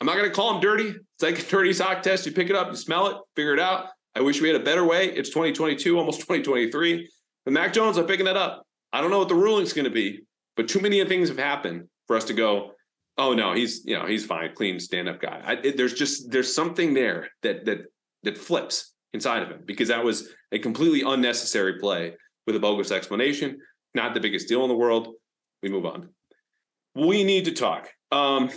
[0.00, 0.88] I'm not going to call him dirty.
[0.88, 2.26] It's like a dirty sock test.
[2.26, 3.86] You pick it up, you smell it, figure it out.
[4.18, 5.06] I wish we had a better way.
[5.06, 7.08] It's 2022, almost 2023.
[7.46, 8.66] And Mac Jones, I'm picking that up.
[8.92, 10.22] I don't know what the ruling's going to be,
[10.56, 12.72] but too many things have happened for us to go,
[13.16, 15.40] oh no, he's you know he's fine, clean, stand up guy.
[15.44, 17.78] I, it, there's just there's something there that that
[18.24, 22.14] that flips inside of him because that was a completely unnecessary play
[22.46, 23.58] with a bogus explanation.
[23.94, 25.14] Not the biggest deal in the world.
[25.62, 26.08] We move on.
[26.94, 27.88] We need to talk.
[28.10, 28.50] Um,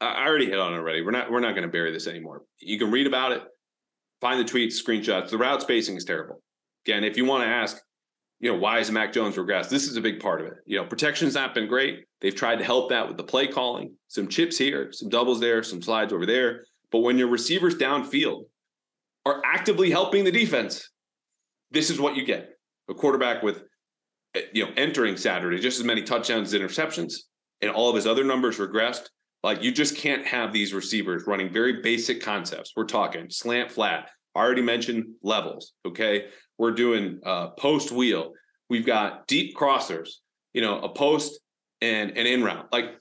[0.00, 1.02] I already hit on it already.
[1.02, 2.42] We're not we're not going to bury this anymore.
[2.60, 3.42] You can read about it,
[4.22, 5.30] find the tweets, screenshots.
[5.30, 6.40] The route spacing is terrible.
[6.86, 7.76] Again, if you want to ask,
[8.38, 9.68] you know, why is Mac Jones regressed?
[9.68, 10.54] This is a big part of it.
[10.64, 12.04] You know, protection's not been great.
[12.20, 15.62] They've tried to help that with the play calling, some chips here, some doubles there,
[15.64, 16.64] some slides over there.
[16.92, 18.44] But when your receivers downfield
[19.26, 20.88] are actively helping the defense,
[21.72, 22.50] this is what you get.
[22.88, 23.64] A quarterback with
[24.34, 27.14] eh, you know entering Saturday just as many touchdowns as interceptions,
[27.60, 29.08] and all of his other numbers regressed.
[29.42, 32.72] Like you just can't have these receivers running very basic concepts.
[32.76, 34.10] We're talking slant flat.
[34.34, 35.72] I already mentioned levels.
[35.86, 36.26] Okay.
[36.58, 38.32] We're doing uh, post wheel.
[38.70, 40.08] We've got deep crossers,
[40.54, 41.40] you know, a post
[41.80, 42.68] and an in route.
[42.72, 42.94] Like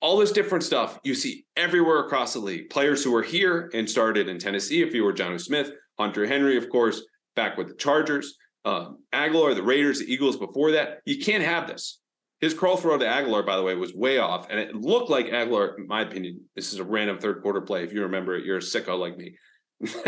[0.00, 2.68] all this different stuff you see everywhere across the league.
[2.70, 6.56] Players who are here and started in Tennessee, if you were Jonnu Smith, Hunter Henry,
[6.56, 7.02] of course,
[7.34, 10.98] back with the Chargers, um, Agholor, the Raiders, the Eagles before that.
[11.04, 12.00] You can't have this.
[12.46, 14.46] His curl throw to Agholor, by the way, was way off.
[14.48, 17.82] And it looked like Agholor, in my opinion, this is a random third quarter play.
[17.82, 19.34] If you remember it, you're a sicko like me.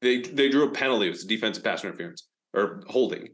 [0.00, 1.08] they they drew a penalty.
[1.08, 3.28] It was a defensive pass interference or holding.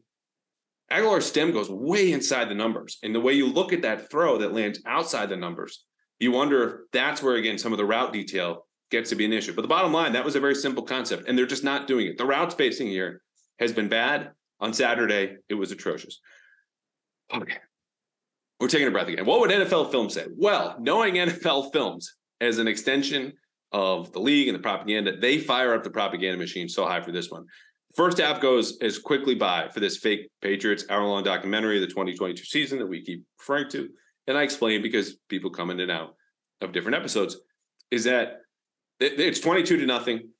[0.90, 2.98] Agholor's stem goes way inside the numbers.
[3.04, 5.84] And the way you look at that throw that lands outside the numbers,
[6.18, 9.32] you wonder if that's where, again, some of the route detail gets to be an
[9.32, 9.54] issue.
[9.54, 12.08] But the bottom line, that was a very simple concept, and they're just not doing
[12.08, 12.18] it.
[12.18, 13.22] The route spacing here
[13.60, 14.32] has been bad.
[14.58, 16.18] On Saturday, it was atrocious.
[17.32, 17.58] Okay.
[18.64, 19.26] We're taking a breath again.
[19.26, 20.24] What would NFL film say?
[20.38, 23.34] Well, knowing NFL films as an extension
[23.72, 27.12] of the league and the propaganda, they fire up the propaganda machine so high for
[27.12, 27.44] this one.
[27.94, 31.88] First half goes as quickly by for this fake Patriots hour long documentary of the
[31.88, 33.90] 2022 season that we keep referring to.
[34.28, 36.14] And I explain because people come in and out
[36.62, 37.36] of different episodes
[37.90, 38.38] is that
[38.98, 40.30] it's 22 to nothing.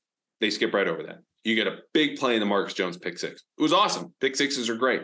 [0.40, 1.18] They skip right over that.
[1.42, 3.42] You get a big play in the Marcus Jones pick six.
[3.58, 4.14] It was awesome.
[4.22, 5.02] Pick sixes are great.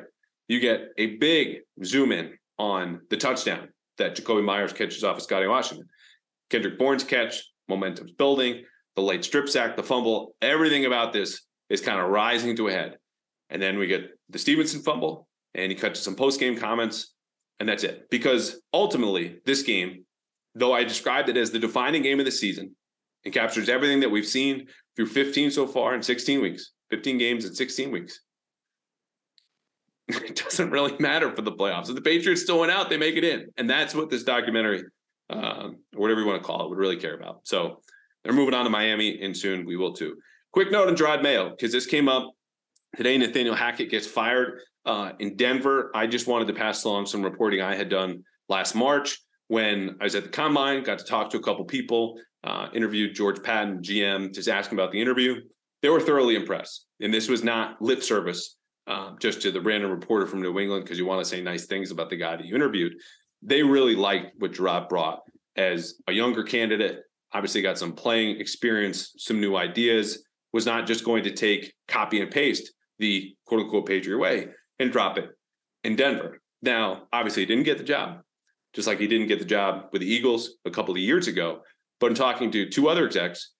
[0.48, 5.22] You get a big zoom in on the touchdown that Jakobi Meyers catches off of
[5.22, 5.88] Scotty Washington.
[6.50, 8.64] Kendrick Bourne's catch, momentum's building,
[8.96, 12.72] the late strip sack, the fumble, everything about this is kind of rising to a
[12.72, 12.98] head.
[13.48, 17.14] And then we get the Stevenson fumble, and he cuts some post game comments,
[17.60, 18.10] and that's it.
[18.10, 20.04] Because ultimately, this game,
[20.54, 22.76] though I described it as the defining game of the season,
[23.24, 27.46] it captures everything that we've seen through 15 so far in 16 weeks, 15 games
[27.46, 28.20] in 16 weeks.
[30.24, 31.88] It doesn't really matter for the playoffs.
[31.88, 33.48] If the Patriots still went out, they make it in.
[33.56, 34.84] And that's what this documentary,
[35.28, 37.40] um, whatever you want to call it, would really care about.
[37.44, 37.80] So
[38.24, 40.16] they're moving on to Miami, and soon we will too.
[40.52, 42.30] Quick note on Jerod Mayo, because this came up
[42.96, 43.16] today.
[43.16, 45.90] Nathaniel Hackett gets fired uh, in Denver.
[45.94, 49.18] I just wanted to pass along some reporting I had done last March
[49.50, 53.16] when I was at the combine, got to talk to a couple people, uh, interviewed
[53.16, 55.40] George Paton, GM, just asking about the interview.
[55.82, 56.86] They were thoroughly impressed.
[57.00, 58.56] And this was not lip service
[58.90, 61.66] um, just to the random reporter from New England because you want to say nice
[61.66, 62.94] things about the guy that you interviewed.
[63.40, 65.20] They really liked what Jerod brought
[65.56, 66.98] as a younger candidate.
[67.32, 70.24] Obviously, got some playing experience, some new ideas.
[70.52, 74.48] Was not just going to take copy and paste the quote unquote Patriot way
[74.80, 75.30] and drop it
[75.84, 76.40] in Denver.
[76.60, 78.22] Now, obviously, he didn't get the job,
[78.72, 81.60] just like he didn't get the job with the Eagles a couple of years ago.
[82.00, 83.52] But in talking to two other execs,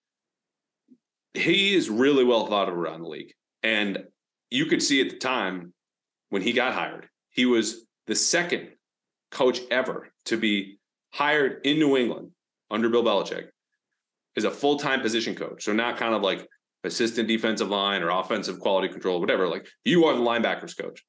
[1.35, 3.33] he is really well thought of around the league.
[3.63, 4.05] And
[4.51, 5.73] you could see at the time
[6.31, 8.69] when he got hired, he was the second
[9.31, 10.79] coach ever to be
[11.13, 12.31] hired in New England
[12.71, 13.49] under Bill Belichick
[14.37, 15.65] as a full time position coach.
[15.65, 16.47] So, not kind of like
[16.85, 19.49] assistant defensive line or offensive quality control, whatever.
[19.49, 21.05] Like, you are the linebackers coach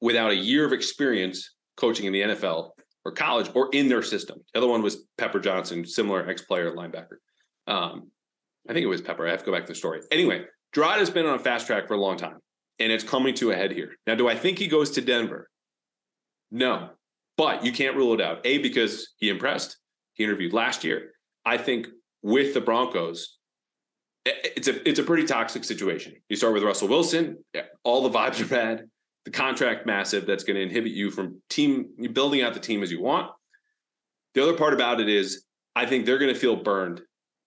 [0.00, 2.70] without a year of experience coaching in the NFL
[3.04, 4.38] or college or in their system.
[4.52, 7.18] The other one was Pepper Johnson, similar ex player linebacker.
[7.66, 8.10] Um,
[8.68, 9.26] I think it was Pepper.
[9.26, 10.00] I have to go back to the story.
[10.10, 12.38] Anyway, Jerod has been on a fast track for a long time,
[12.78, 13.96] and it's coming to a head here.
[14.06, 15.48] Now, do I think he goes to Denver?
[16.50, 16.90] No,
[17.36, 18.40] but you can't rule it out.
[18.44, 19.76] A, because he impressed.
[20.14, 21.12] He interviewed last year.
[21.44, 21.88] I think
[22.22, 23.38] with the Broncos,
[24.24, 26.14] it's a it's a pretty toxic situation.
[26.28, 27.38] You start with Russell Wilson,
[27.84, 28.84] all the vibes are bad.
[29.24, 32.92] The contract massive that's going to inhibit you from team building out the team as
[32.92, 33.30] you want.
[34.34, 37.02] The other part about it is I think they're going to feel burned.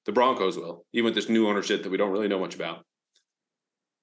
[0.05, 2.85] The Broncos will, even with this new ownership that we don't really know much about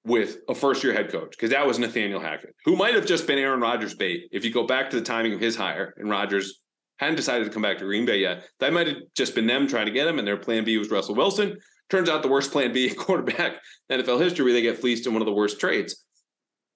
[0.06, 3.26] with a first year head coach because that was Nathaniel Hackett, who might have just
[3.26, 4.28] been Aaron Rodgers' bait.
[4.30, 6.60] If you go back to the timing of his hire and Rodgers
[6.98, 9.66] hadn't decided to come back to Green Bay yet, that might have just been them
[9.66, 11.56] trying to get him, and their plan B was Russell Wilson.
[11.90, 13.56] Turns out the worst plan B quarterback
[13.90, 16.04] NFL history, where they get fleeced in one of the worst trades.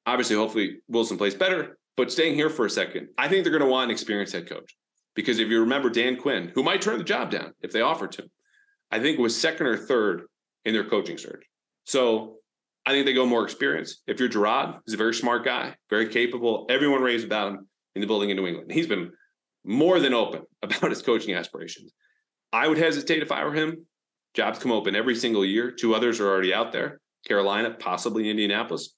[0.06, 3.64] Obviously, hopefully Wilson plays better, but staying here for a second, I think they're going
[3.64, 4.76] to want an experienced head coach
[5.14, 8.12] because if you remember Dan Quinn, who might turn the job down if they offered
[8.12, 8.28] to,
[8.90, 10.22] I think was second or third
[10.64, 11.44] in their coaching search.
[11.84, 12.39] So
[12.86, 14.02] I think they go more experience.
[14.06, 16.66] If you're Jerod, he's a very smart guy, very capable.
[16.70, 18.72] Everyone raves about him in the building in New England.
[18.72, 19.12] He's been
[19.64, 21.92] more than open about his coaching aspirations.
[22.52, 23.86] I would hesitate if I were him.
[24.34, 25.70] Jobs come open every single year.
[25.70, 28.94] Two others are already out there Carolina, possibly Indianapolis.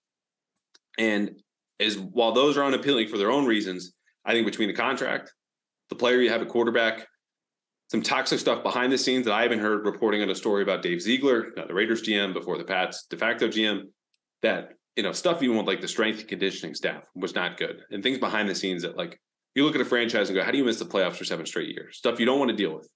[0.99, 1.41] And
[1.81, 5.33] as while those are unappealing for their own reasons, I think between the contract,
[5.89, 7.07] the player you have a quarterback,
[7.93, 10.81] some toxic stuff behind the scenes that I haven't heard reporting on a story about
[10.81, 13.83] Dave Ziegler, the Raiders GM before the Pats de facto GM,
[14.41, 17.83] that you know stuff even with like the strength and conditioning staff was not good,
[17.91, 19.21] and things behind the scenes that like
[19.55, 21.45] you look at a franchise and go, how do you miss the playoffs for seven
[21.45, 21.99] straight years?
[21.99, 22.89] Stuff you don't want to deal with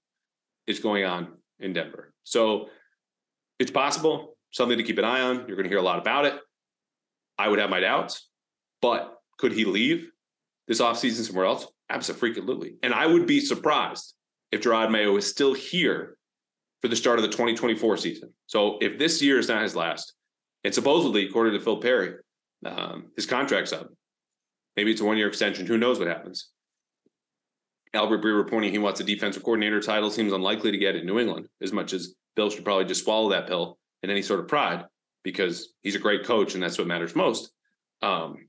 [0.65, 1.27] is going on
[1.59, 2.11] in Denver.
[2.23, 2.69] So
[3.59, 5.45] it's possible, something to keep an eye on.
[5.47, 6.39] You're going to hear a lot about it.
[7.37, 8.27] I would have my doubts,
[8.81, 10.09] but could he leave
[10.67, 11.67] this offseason somewhere else?
[11.87, 12.77] Absolutely.
[12.81, 14.15] And I would be surprised
[14.51, 16.17] if Jerod Mayo is still here
[16.81, 18.33] for the start of the 2024 season.
[18.45, 20.13] So if this year is not his last,
[20.63, 22.15] And supposedly, according to Phil Perry,
[22.65, 23.89] um, his contract's up.
[24.75, 25.65] Maybe it's a one year extension.
[25.65, 26.49] Who knows what happens?
[27.93, 31.19] Albert Breer reporting he wants a defensive coordinator title seems unlikely to get in New
[31.19, 34.47] England, as much as Bill should probably just swallow that pill in any sort of
[34.47, 34.85] pride
[35.23, 37.51] because he's a great coach and that's what matters most.
[38.01, 38.47] Um,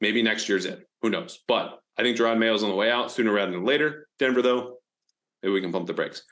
[0.00, 0.86] maybe next year's it.
[1.02, 1.40] Who knows?
[1.48, 4.08] But I think Jerod Mayo's on the way out sooner rather than later.
[4.18, 4.77] Denver, though,
[5.42, 6.22] maybe we can pump the brakes.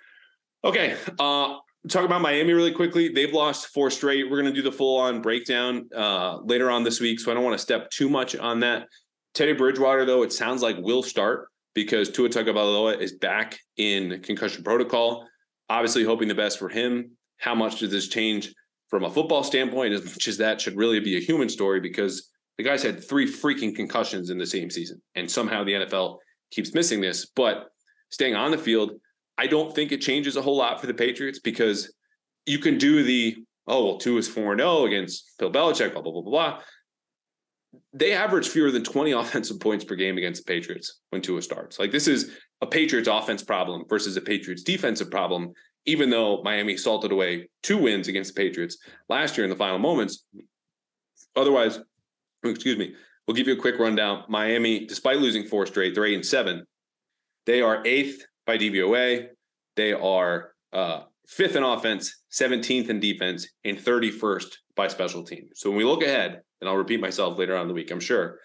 [0.64, 0.96] Okay.
[1.18, 3.08] Uh, talk about Miami really quickly.
[3.08, 4.30] They've lost four straight.
[4.30, 7.20] We're going to do the full on breakdown uh, later on this week.
[7.20, 8.88] So I don't want to step too much on that.
[9.34, 14.64] Teddy Bridgewater, though, it sounds like will start because Tua Tagovailoa is back in concussion
[14.64, 15.26] protocol.
[15.68, 17.10] Obviously, hoping the best for him.
[17.38, 18.52] How much does this change
[18.88, 19.92] from a football standpoint?
[19.92, 23.30] As much as that should really be a human story because the guy's had three
[23.30, 26.16] freaking concussions in the same season, and somehow the NFL
[26.50, 27.26] keeps missing this.
[27.26, 27.68] But
[28.10, 28.92] staying on the field,
[29.38, 31.92] I don't think it changes a whole lot for the Patriots because
[32.46, 35.92] you can do the oh well, Tua is four and zero oh against Bill Belichick,
[35.92, 36.60] blah blah blah blah blah.
[37.92, 41.78] They average fewer than twenty offensive points per game against the Patriots when Tua starts.
[41.78, 42.30] Like this is
[42.62, 45.52] a Patriots offense problem versus a Patriots defensive problem.
[45.88, 48.76] Even though Miami salted away two wins against the Patriots
[49.08, 50.24] last year in the final moments,
[51.36, 51.78] otherwise
[52.44, 52.94] excuse me,
[53.26, 54.24] we'll give you a quick rundown.
[54.28, 56.64] Miami, despite losing four straight, they're eight and seven.
[57.46, 59.28] They are eighth by DVOA.
[59.76, 65.50] They are uh, fifth in offense, 17th in defense, and 31st by special teams.
[65.54, 68.00] So when we look ahead, and I'll repeat myself later on in the week, I'm
[68.00, 68.38] sure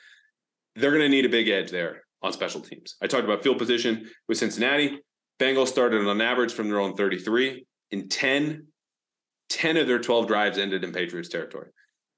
[0.76, 2.96] they're going to need a big edge there on special teams.
[3.02, 5.00] I talked about field position with Cincinnati.
[5.40, 7.66] Bengals started on average from their own 33.
[7.92, 8.68] In 10,
[9.50, 11.70] 10 of their 12 drives ended in Patriots territory.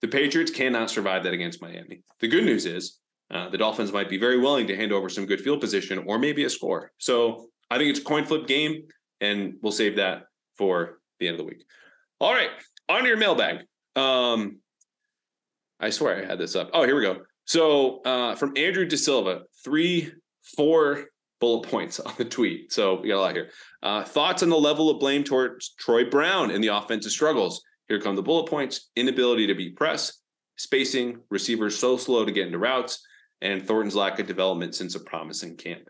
[0.01, 2.03] The Patriots cannot survive that against Miami.
[2.19, 2.99] The good news is
[3.33, 6.19] uh, the Dolphins might be very willing to hand over some good field position or
[6.19, 6.91] maybe a score.
[6.99, 8.83] So I think it's a coin flip game,
[9.19, 11.65] and we'll save that for the end of the week.
[12.19, 12.51] All right,
[12.87, 13.65] on your mailbag.
[13.95, 14.59] Um,
[15.79, 16.69] I swear I had this up.
[16.73, 17.21] Oh, here we go.
[17.45, 20.11] So uh, from Andrew De Silva, three,
[20.55, 21.05] four
[21.39, 22.71] bullet points on the tweet.
[22.71, 23.49] So we got a lot here.
[23.81, 27.61] Uh, thoughts on the level of blame towards Troy Brown in the offensive struggles.
[27.89, 30.21] Here come the bullet points inability to beat press,
[30.55, 33.05] spacing, receivers so slow to get into routes,
[33.41, 35.81] and Thornton's lack of development since a promising camp.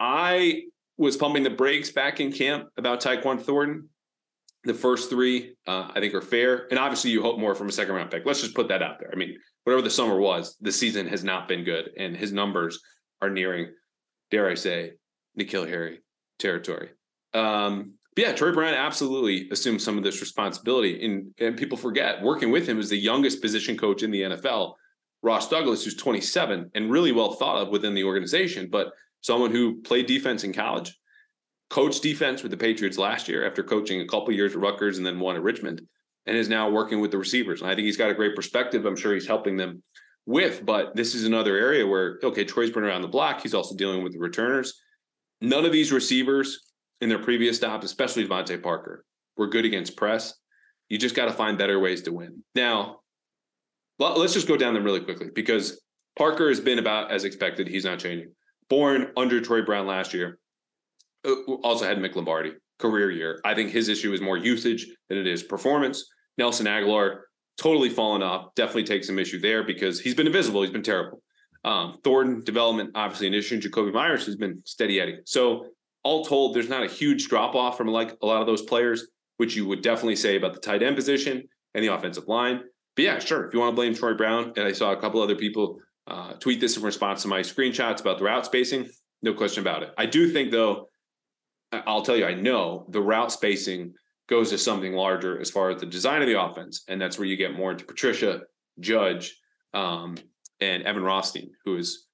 [0.00, 0.62] I
[0.96, 3.88] was pumping the brakes back in camp about Tyquan Thornton.
[4.64, 6.66] The first three, uh, I think, are fair.
[6.70, 8.26] And obviously, you hope more from a second round pick.
[8.26, 9.10] Let's just put that out there.
[9.12, 12.80] I mean, whatever the summer was, the season has not been good, and his numbers
[13.22, 13.72] are nearing,
[14.30, 14.92] dare I say,
[15.38, 16.00] N'Keal Harry
[16.38, 16.90] territory.
[17.34, 21.04] Um, yeah, Troy Brown absolutely assumed some of this responsibility.
[21.04, 24.74] And, and people forget working with him is the youngest position coach in the NFL,
[25.22, 29.80] Ross Douglas, who's 27 and really well thought of within the organization, but someone who
[29.82, 30.96] played defense in college,
[31.70, 35.06] coached defense with the Patriots last year after coaching a couple years at Rutgers and
[35.06, 35.82] then one at Richmond,
[36.26, 37.60] and is now working with the receivers.
[37.60, 38.86] And I think he's got a great perspective.
[38.86, 39.82] I'm sure he's helping them
[40.26, 43.40] with, but this is another area where, okay, Troy's been around the block.
[43.40, 44.80] He's also dealing with the returners.
[45.40, 46.60] None of these receivers
[47.00, 49.04] in their previous stops, especially DeVante Parker,
[49.36, 50.34] were good against press.
[50.88, 52.42] You just got to find better ways to win.
[52.54, 53.00] Now,
[53.98, 55.80] let's just go down them really quickly because
[56.16, 57.68] Parker has been about as expected.
[57.68, 58.32] He's not changing.
[58.68, 60.38] Bourne under Troy Brown last year,
[61.26, 63.40] uh, also had Mick Lombardi career year.
[63.44, 66.06] I think his issue is more usage than it is performance.
[66.36, 67.20] Nelson Agholor
[67.56, 68.54] totally fallen off.
[68.54, 70.62] Definitely takes some issue there because he's been invisible.
[70.62, 71.22] He's been terrible.
[71.64, 73.60] Um, Thornton development obviously an issue.
[73.60, 75.18] Jakobi Meyers has been steady Eddie.
[75.24, 75.66] So
[76.04, 79.08] all told, there's not a huge drop off from like a lot of those players,
[79.38, 82.62] which you would definitely say about the tight end position and the offensive line.
[82.98, 83.46] But yeah, sure.
[83.46, 86.32] If you want to blame Troy Brown, and I saw a couple other people uh,
[86.32, 88.88] tweet this in response to my screenshots about the route spacing,
[89.22, 89.90] no question about it.
[89.96, 90.88] I do think, though,
[91.70, 93.94] I'll tell you, I know the route spacing
[94.28, 97.28] goes to something larger as far as the design of the offense, and that's where
[97.28, 98.40] you get more into Patricia,
[98.80, 99.36] Judge,
[99.74, 100.16] um,
[100.60, 102.08] and Evan Rothstein, who is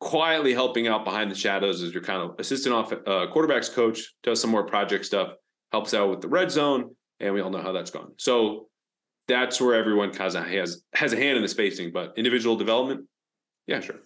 [0.00, 4.12] quietly helping out behind the shadows as your kind of assistant off uh, quarterbacks coach,
[4.24, 5.34] does some more project stuff,
[5.70, 8.10] helps out with the red zone, and we all know how that's gone.
[8.18, 8.66] So
[9.28, 13.06] that's where everyone has has a hand in the spacing, but individual development,
[13.66, 14.00] yeah, sure.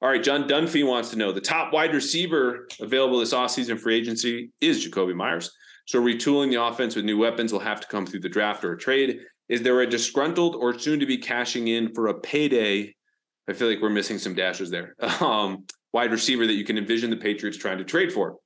[0.00, 3.96] All right, John Dunphy wants to know the top wide receiver available this offseason free
[3.96, 5.50] agency is Jakobi Meyers.
[5.86, 8.74] So retooling the offense with new weapons will have to come through the draft or
[8.74, 9.20] a trade.
[9.48, 12.94] Is there a disgruntled or soon to be cashing in for a payday
[13.48, 14.94] I feel like we're missing some dashes there.
[15.20, 15.64] Um,
[15.94, 18.36] wide receiver that you can envision the Patriots trying to trade for.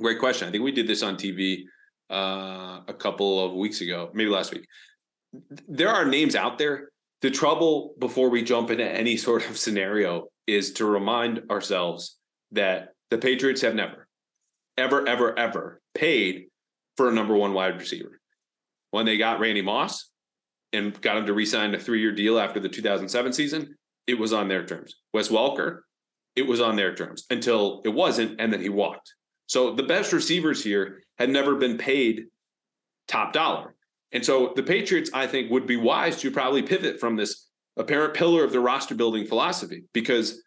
[0.00, 0.48] Great question.
[0.48, 1.64] I think we did this on TV
[2.10, 4.66] uh, a couple of weeks ago, maybe last week.
[5.68, 6.90] There are names out there.
[7.20, 12.16] The trouble before we jump into any sort of scenario is to remind ourselves
[12.52, 14.06] that the Patriots have never,
[14.76, 16.46] ever, ever, ever paid
[16.96, 18.20] for a number one wide receiver.
[18.90, 20.10] When they got Randy Moss,
[20.72, 23.74] and got him to re-sign a three-year deal after the 2007 season,
[24.06, 24.96] it was on their terms.
[25.12, 25.80] Wes Welker,
[26.36, 29.14] it was on their terms until it wasn't, and then he walked.
[29.46, 32.26] So the best receivers here had never been paid
[33.06, 33.74] top dollar.
[34.12, 38.14] And so the Patriots, I think, would be wise to probably pivot from this apparent
[38.14, 40.42] pillar of the roster building philosophy because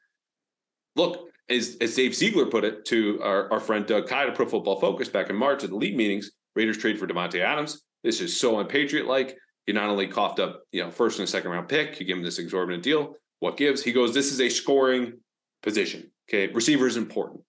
[0.96, 4.46] look, as, as Dave Ziegler put it to our, our friend Doug Kyed of Pro
[4.46, 7.84] Football Focus back in March at the league meetings, Raiders trade for Davante Adams.
[8.04, 9.38] This is so unpatriot like.
[9.68, 12.24] You not only coughed up, you know, first and second round pick, you give him
[12.24, 13.16] this exorbitant deal.
[13.40, 13.84] What gives?
[13.84, 15.20] He goes, This is a scoring
[15.62, 16.10] position.
[16.28, 16.52] Okay.
[16.52, 17.42] Receiver is important.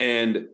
[0.00, 0.48] And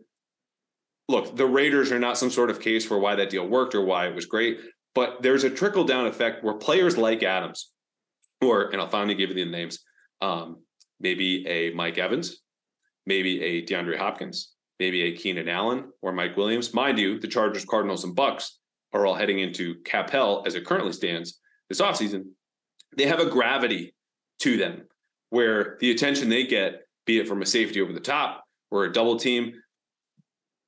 [1.09, 3.83] look, the Raiders are not some sort of case for why that deal worked or
[3.83, 4.59] why it was great,
[4.95, 7.71] but there's a trickle down effect where players like Adams,
[8.41, 9.79] or, and I'll finally give you the names,
[10.21, 10.57] um,
[10.99, 12.41] maybe a Mike Evans,
[13.05, 16.73] maybe a DeAndre Hopkins, maybe a Keenan Allen or Mike Williams.
[16.73, 18.49] Mind you, the Chargers, Cardinals, and Bucs
[18.93, 21.39] are all heading into cap hell as it currently stands
[21.69, 22.25] this offseason.
[22.95, 23.95] They have a gravity
[24.39, 24.83] to them
[25.29, 28.93] where the attention they get, be it from a safety over the top or a
[28.93, 29.53] double team,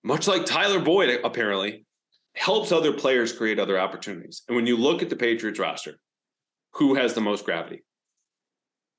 [0.03, 1.84] much like Tyler Boyd apparently,
[2.35, 4.43] helps other players create other opportunities.
[4.47, 5.95] And when you look at the Patriots roster,
[6.73, 7.83] who has the most gravity?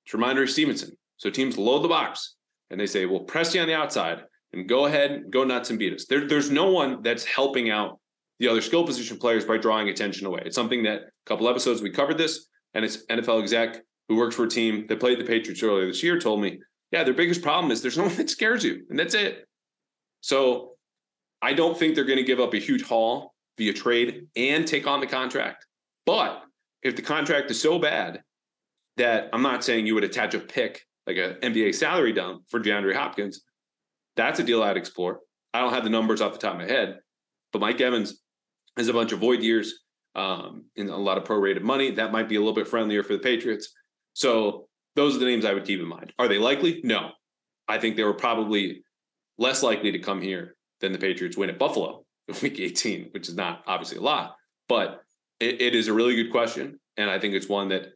[0.04, 0.96] It's Rhamondre Stevenson.
[1.18, 2.36] So teams load the box
[2.70, 4.22] and they say, we'll press you on the outside
[4.52, 6.06] and go ahead, go nuts and beat us.
[6.06, 7.98] There, there's no one that's helping out
[8.38, 10.42] the other skill position players by drawing attention away.
[10.44, 14.36] It's something that a couple episodes we covered this, and it's NFL exec who works
[14.36, 16.58] for a team that played the Patriots earlier this year told me,
[16.92, 19.46] yeah, their biggest problem is there's no one that scares you, and that's it.
[20.20, 20.75] So
[21.42, 24.86] I don't think they're going to give up a huge haul via trade and take
[24.86, 25.66] on the contract.
[26.04, 26.42] But
[26.82, 28.22] if the contract is so bad
[28.96, 32.60] that I'm not saying you would attach a pick like an NBA salary dump for
[32.60, 33.42] DeAndre Hopkins,
[34.16, 35.20] that's a deal I'd explore.
[35.52, 36.98] I don't have the numbers off the top of my head,
[37.52, 38.20] but Mike Evans
[38.76, 39.84] has a bunch of void years
[40.14, 41.90] um, and a lot of prorated money.
[41.90, 43.72] That might be a little bit friendlier for the Patriots.
[44.14, 46.12] So those are the names I would keep in mind.
[46.18, 46.80] Are they likely?
[46.82, 47.10] No.
[47.68, 48.82] I think they were probably
[49.38, 53.28] less likely to come here than the Patriots win at Buffalo in week 18, which
[53.28, 54.36] is not obviously a lot,
[54.68, 55.02] but
[55.40, 56.78] it, it is a really good question.
[56.96, 57.88] And I think it's one that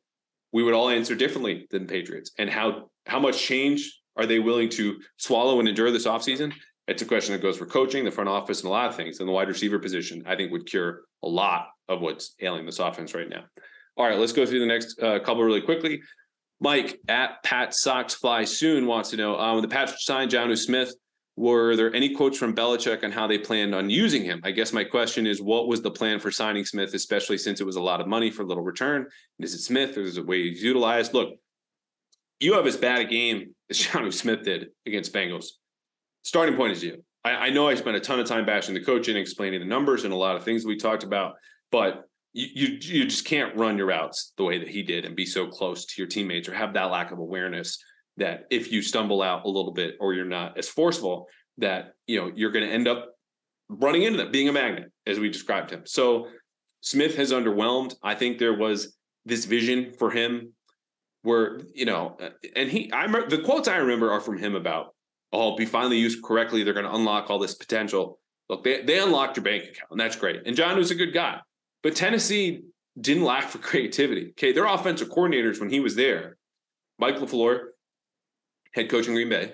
[0.53, 2.33] we would all answer differently than Patriots.
[2.39, 6.53] And how how much change are they willing to swallow and endure this offseason?
[6.87, 9.21] It's a question that goes for coaching, the front office, and a lot of things.
[9.21, 12.79] And the wide receiver position, I think, would cure a lot of what's ailing this
[12.79, 13.45] offense right now.
[13.97, 16.03] All right, let's go through the next uh, couple really quickly.
[16.61, 20.59] Mike at Pat Sox Fly Soon wants to know um, when the Pats signed Jonnu
[20.59, 20.95] Smith,
[21.41, 24.43] were there any quotes from Belichick on how they planned on using him?
[24.45, 27.65] I guess my question is, what was the plan for signing Smith, especially since it
[27.65, 29.07] was a lot of money for little return?
[29.39, 31.15] Is it Smith or is it way he's utilized?
[31.15, 31.31] Look,
[32.41, 35.47] you have as bad a game as Jonnu Smith did against Bengals.
[36.25, 37.03] Starting point is you.
[37.25, 39.67] I, I, know I spent a ton of time bashing the coach and explaining the
[39.67, 41.37] numbers and a lot of things we talked about,
[41.73, 45.17] but you, you you just can't run your routes the way that he did and
[45.17, 47.83] be so close to your teammates or have that lack of awareness
[48.21, 51.27] that if you stumble out a little bit or you're not as forceful,
[51.59, 53.09] that you know you're going to end up
[53.69, 55.83] running into them, being a magnet, as we described him.
[55.85, 56.29] So
[56.81, 57.95] Smith has underwhelmed.
[58.03, 60.53] I think there was this vision for him
[61.23, 64.55] where you know, uh, and he, I remember the quotes I remember are from him
[64.55, 64.95] about,
[65.33, 68.19] "Oh, be finally used correctly, they're going to unlock all this potential."
[68.49, 70.43] Look, they they unlocked your bank account, and that's great.
[70.47, 71.41] And John was a good guy,
[71.83, 72.63] but Tennessee
[73.01, 74.29] didn't lack for creativity.
[74.31, 76.37] Okay, their offensive coordinators when he was there,
[76.99, 77.70] Mike LaFleur,
[78.73, 79.53] head coach in Green Bay,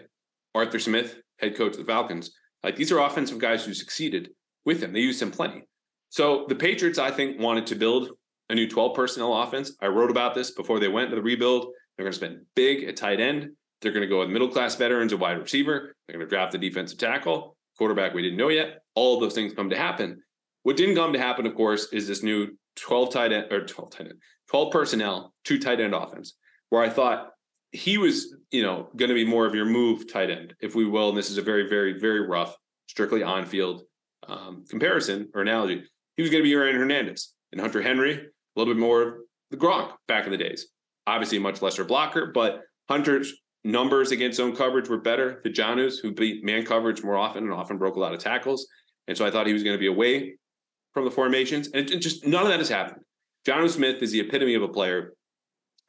[0.55, 2.33] Arthur Smith, head coach of the Falcons.
[2.63, 4.31] Like these are offensive guys who succeeded
[4.65, 4.93] with him.
[4.93, 5.65] They used him plenty.
[6.11, 8.11] So the Patriots, I think, wanted to build
[8.49, 9.73] a new 12 personnel offense.
[9.81, 11.73] I wrote about this before they went to the rebuild.
[11.97, 13.51] They're going to spend big at tight end.
[13.81, 15.95] They're going to go with middle class veterans at wide receiver.
[16.07, 18.83] They're going to draft the defensive tackle, quarterback we didn't know yet.
[18.95, 20.23] All those things come to happen.
[20.63, 23.91] What didn't come to happen, of course, is this new 12 tight end or 12
[23.91, 26.37] tight end, 12 personnel, two tight end offense,
[26.71, 27.31] where I thought
[27.73, 30.85] he was, you know, going to be more of your move tight end, if we
[30.85, 31.09] will.
[31.09, 32.57] And this is a very, very, very rough,
[32.87, 33.83] strictly on field
[34.29, 35.85] um, comparison or analogy.
[36.17, 39.57] He was going to be Aaron Hernandez and Hunter Henry, a little bit more the
[39.57, 40.69] Gronk back in the days.
[41.07, 43.33] Obviously, much lesser blocker, but Hunter's
[43.65, 45.41] numbers against zone coverage were better.
[45.45, 48.67] The Jonnu, who beat man coverage more often and often broke a lot of tackles.
[49.09, 50.37] And so I thought he was going to be away
[50.95, 51.69] from the formations.
[51.69, 53.03] And it, just none of that has happened.
[53.47, 55.13] Jonnu Smith is the epitome of a player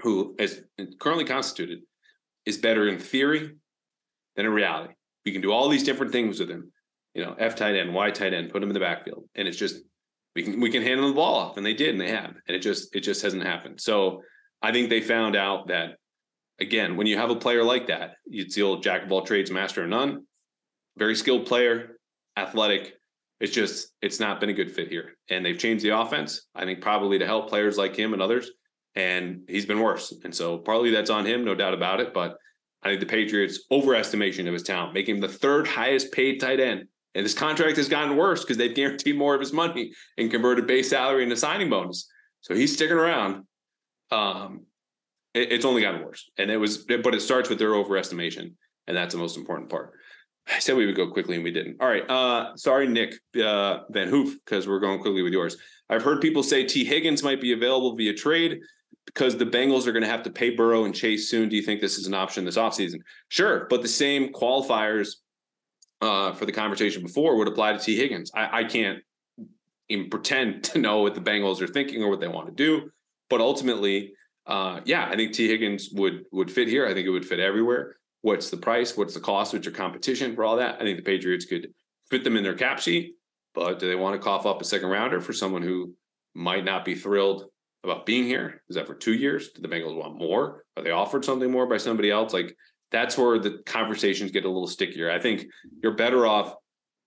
[0.02, 0.62] who is
[1.00, 1.80] currently constituted
[2.46, 3.56] is better in theory
[4.36, 4.94] than in reality.
[5.26, 6.72] We can do all these different things with him.
[7.14, 9.58] You know, F tight end, Y tight end, put him in the backfield, and it's
[9.58, 9.82] just
[10.36, 12.56] we can we can handle the ball off, and they did, and they have, and
[12.56, 13.82] it just it just hasn't happened.
[13.82, 14.22] So
[14.62, 15.98] I think they found out that
[16.60, 19.52] again, when you have a player like that, it's the old jack of all trades,
[19.52, 20.26] master of none.
[20.98, 21.98] Very skilled player,
[22.38, 22.94] athletic,
[23.40, 26.48] It's just it's not been a good fit here, and they've changed the offense.
[26.56, 28.52] I think probably to help players like him and others,
[28.98, 30.12] and he's been worse.
[30.24, 32.16] And so partly that's on him, no doubt about it.
[32.16, 32.38] But
[32.82, 36.60] I think the Patriots overestimation of his talent, making him the third highest paid tight
[36.60, 36.88] end.
[37.14, 40.66] And his contract has gotten worse because they've guaranteed more of his money and converted
[40.66, 42.10] base salary into signing bonus.
[42.42, 43.44] So he's sticking around.
[44.10, 44.66] Um,
[45.36, 48.54] it, it's only gotten worse, and it was, but it starts with their overestimation,
[48.88, 49.94] and that's the most important part.
[50.48, 51.78] I said we would go quickly and we didn't.
[51.82, 52.10] All right.
[52.10, 55.58] Uh, sorry, Nick uh, Van Hoof, because we're going quickly with yours.
[55.90, 58.62] I've heard people say Tee Higgins might be available via trade
[59.08, 61.50] because the Bengals are going to have to pay Burrow and Chase soon.
[61.50, 63.00] Do you think this is an option this offseason?
[63.30, 63.66] Sure.
[63.70, 65.16] But the same qualifiers
[66.02, 68.30] uh, for the conversation before would apply to Tee Higgins.
[68.36, 69.00] I, I can't
[69.90, 72.92] even pretend to know what the Bengals are thinking or what they want to do.
[73.30, 74.14] But ultimately,
[74.46, 76.86] uh, yeah, I think Tee Higgins would would fit here.
[76.86, 77.96] I think it would fit everywhere.
[78.22, 78.96] What's the price?
[78.96, 79.54] What's the cost?
[79.54, 80.76] What's your competition for all that?
[80.76, 81.74] I think the Patriots could
[82.10, 83.16] fit them in their cap sheet,
[83.54, 85.94] but do they want to cough up a second rounder for someone who
[86.34, 87.46] might not be thrilled
[87.84, 88.64] about being here?
[88.70, 89.50] Is that for two years?
[89.50, 90.64] Do the Bengals want more?
[90.76, 92.34] Are they offered something more by somebody else?
[92.34, 92.56] Like
[92.92, 95.12] that's where the conversations get a little stickier.
[95.12, 95.46] I think
[95.82, 96.54] you're better off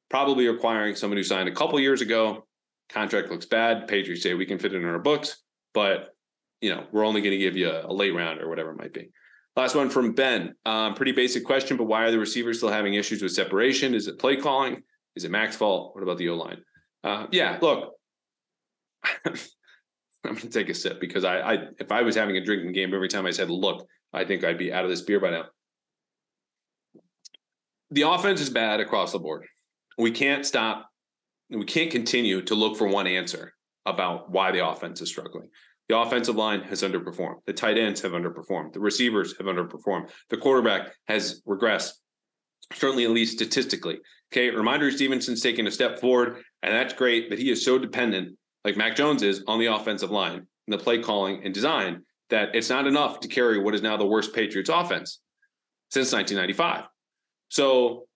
[0.08, 2.46] probably acquiring someone who signed a couple years ago.
[2.90, 3.86] Contract looks bad.
[3.88, 5.42] Patriots say we can fit it in our books,
[5.74, 6.14] but
[6.60, 8.78] you know we're only going to give you a, a late round or whatever it
[8.78, 9.10] might be.
[9.56, 10.54] Last one from Ben.
[10.64, 13.94] Um, pretty basic question, but why are the receivers still having issues with separation?
[13.94, 14.82] Is it play calling?
[15.16, 15.94] Is it Mac's fault?
[15.94, 16.62] What about the O line?
[17.02, 17.94] Uh, yeah, look,
[20.24, 22.72] I'm going to take a sip because I, I, if I was having a drinking
[22.72, 25.30] game every time I said look, I think I'd be out of this beer by
[25.30, 25.44] now.
[27.90, 29.46] The offense is bad across the board.
[29.98, 30.88] We can't stop.
[31.48, 33.54] We can't continue to look for one answer
[33.86, 35.48] about why the offense is struggling.
[35.88, 37.44] The offensive line has underperformed.
[37.46, 38.72] The tight ends have underperformed.
[38.72, 40.10] The receivers have underperformed.
[40.28, 41.94] The quarterback has regressed,
[42.72, 43.98] certainly at least statistically.
[44.32, 48.38] Okay, Rhamondre Stevenson's taking a step forward, and that's great, but he is so dependent,
[48.64, 52.54] like Mac Jones is, on the offensive line and the play calling and design that
[52.54, 55.20] it's not enough to carry what is now the worst Patriots offense
[55.90, 56.84] since 1995.
[57.48, 58.06] So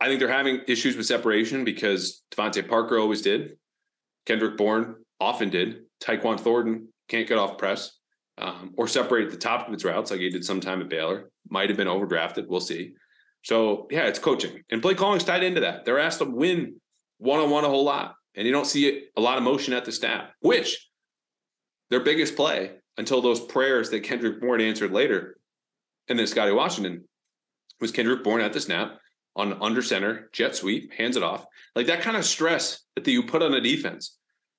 [0.00, 3.56] I think they're having issues with separation because DeVante Parker always did.
[4.26, 5.82] Kendrick Bourne often did.
[6.02, 7.92] Tyquan Thornton can't get off press
[8.38, 11.30] um, or separate at the top of its routes like he did sometime at Baylor.
[11.48, 12.46] Might have been overdrafted.
[12.46, 12.92] We'll see.
[13.42, 15.84] So yeah, it's coaching and play calling's tied into that.
[15.84, 16.80] They're asked to win
[17.18, 19.84] one on one a whole lot, and you don't see a lot of motion at
[19.84, 20.88] the snap, which
[21.90, 25.38] their biggest play until those prayers that Kendrick Bourne answered later,
[26.08, 27.04] and then Scotty Washington
[27.80, 28.98] was Kendrick Bourne at the snap
[29.34, 31.44] on under center, jet sweep, hands it off.
[31.74, 34.16] Like that kind of stress that you put on a defense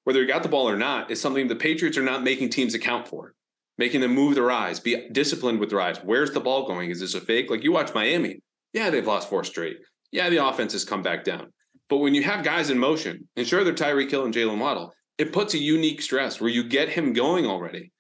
[0.08, 2.74] whether he got the ball or not, is something the Patriots are not making teams
[2.74, 3.34] account for,
[3.78, 5.98] making them move their eyes, be disciplined with their eyes.
[5.98, 6.90] Where's the ball going?
[6.92, 7.50] Is this a fake?
[7.50, 8.42] Like you watch Miami.
[8.72, 9.80] Yeah, they've lost four straight.
[10.14, 11.52] Yeah, the offense has come back down.
[11.90, 14.94] But when you have guys in motion, and sure they're Tyreek Hill and Jaylen Waddle,
[15.18, 17.92] it puts a unique stress where you get him going already.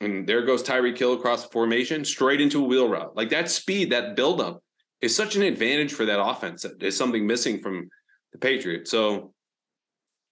[0.00, 3.16] And there goes Tyreek Hill across the formation, straight into a wheel route.
[3.16, 4.62] Like that speed, that buildup
[5.00, 6.62] is such an advantage for that offense.
[6.62, 7.88] That is something missing from
[8.32, 8.90] the Patriots.
[8.90, 9.32] So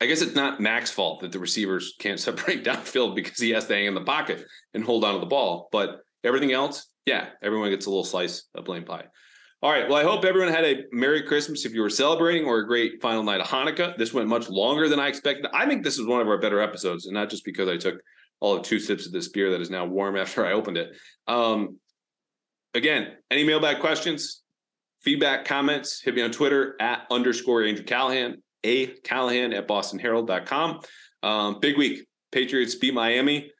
[0.00, 3.66] I guess it's not Mac's fault that the receivers can't separate downfield because he has
[3.66, 4.44] to hang in the pocket
[4.74, 5.68] and hold on to the ball.
[5.72, 9.06] But everything else, yeah, everyone gets a little slice of blame pie.
[9.64, 9.88] All right.
[9.88, 13.00] Well, I hope everyone had a Merry Christmas if you were celebrating or a great
[13.00, 13.96] final night of Hanukkah.
[13.96, 15.46] This went much longer than I expected.
[15.54, 17.98] I think this is one of our better episodes, and not just because I took
[18.40, 20.94] all of two sips of this beer that is now warm after I opened it.
[21.26, 21.78] Um,
[22.74, 24.42] again, any mailbag questions,
[25.00, 30.80] feedback, comments, hit me on Twitter at underscore Andrew Callahan a Callahan at bostonherald.com.
[31.22, 32.06] Um, big week.
[32.32, 33.50] Patriots beat Miami.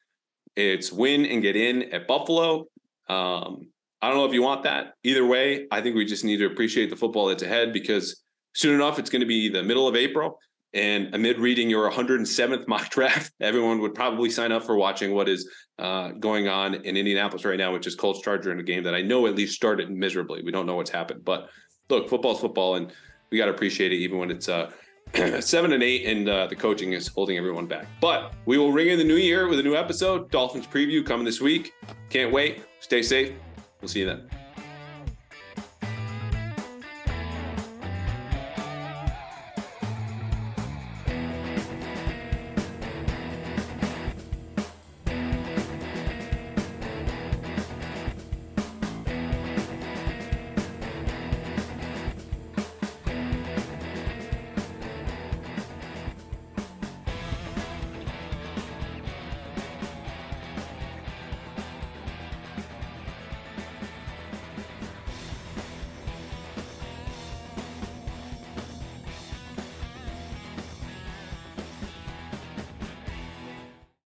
[0.55, 2.67] It's win and get in at Buffalo.
[3.09, 3.69] Um,
[4.05, 4.93] I don't know if you want that.
[5.03, 8.23] Either way, I think we just need to appreciate the football that's ahead because
[8.55, 10.39] soon enough, it's going to be the middle of April.
[10.75, 15.27] And amid reading your 107th mock draft, everyone would probably sign up for watching what
[15.27, 15.49] is
[15.79, 18.95] uh, going on in Indianapolis right now, which is Colts Charger in a game that
[18.95, 20.43] I know at least started miserably.
[20.43, 21.49] We don't know what's happened, but
[21.89, 22.93] look, football's football, and
[23.31, 24.71] we got to appreciate it even when it's uh,
[25.41, 27.87] seven and eight, and uh, the coaching is holding everyone back.
[28.03, 30.31] But we will ring in the new year with a new episode.
[30.31, 31.73] Dolphins preview coming this week.
[32.11, 32.65] Can't wait.
[32.81, 33.33] Stay safe.
[33.85, 34.44] We'll see you then.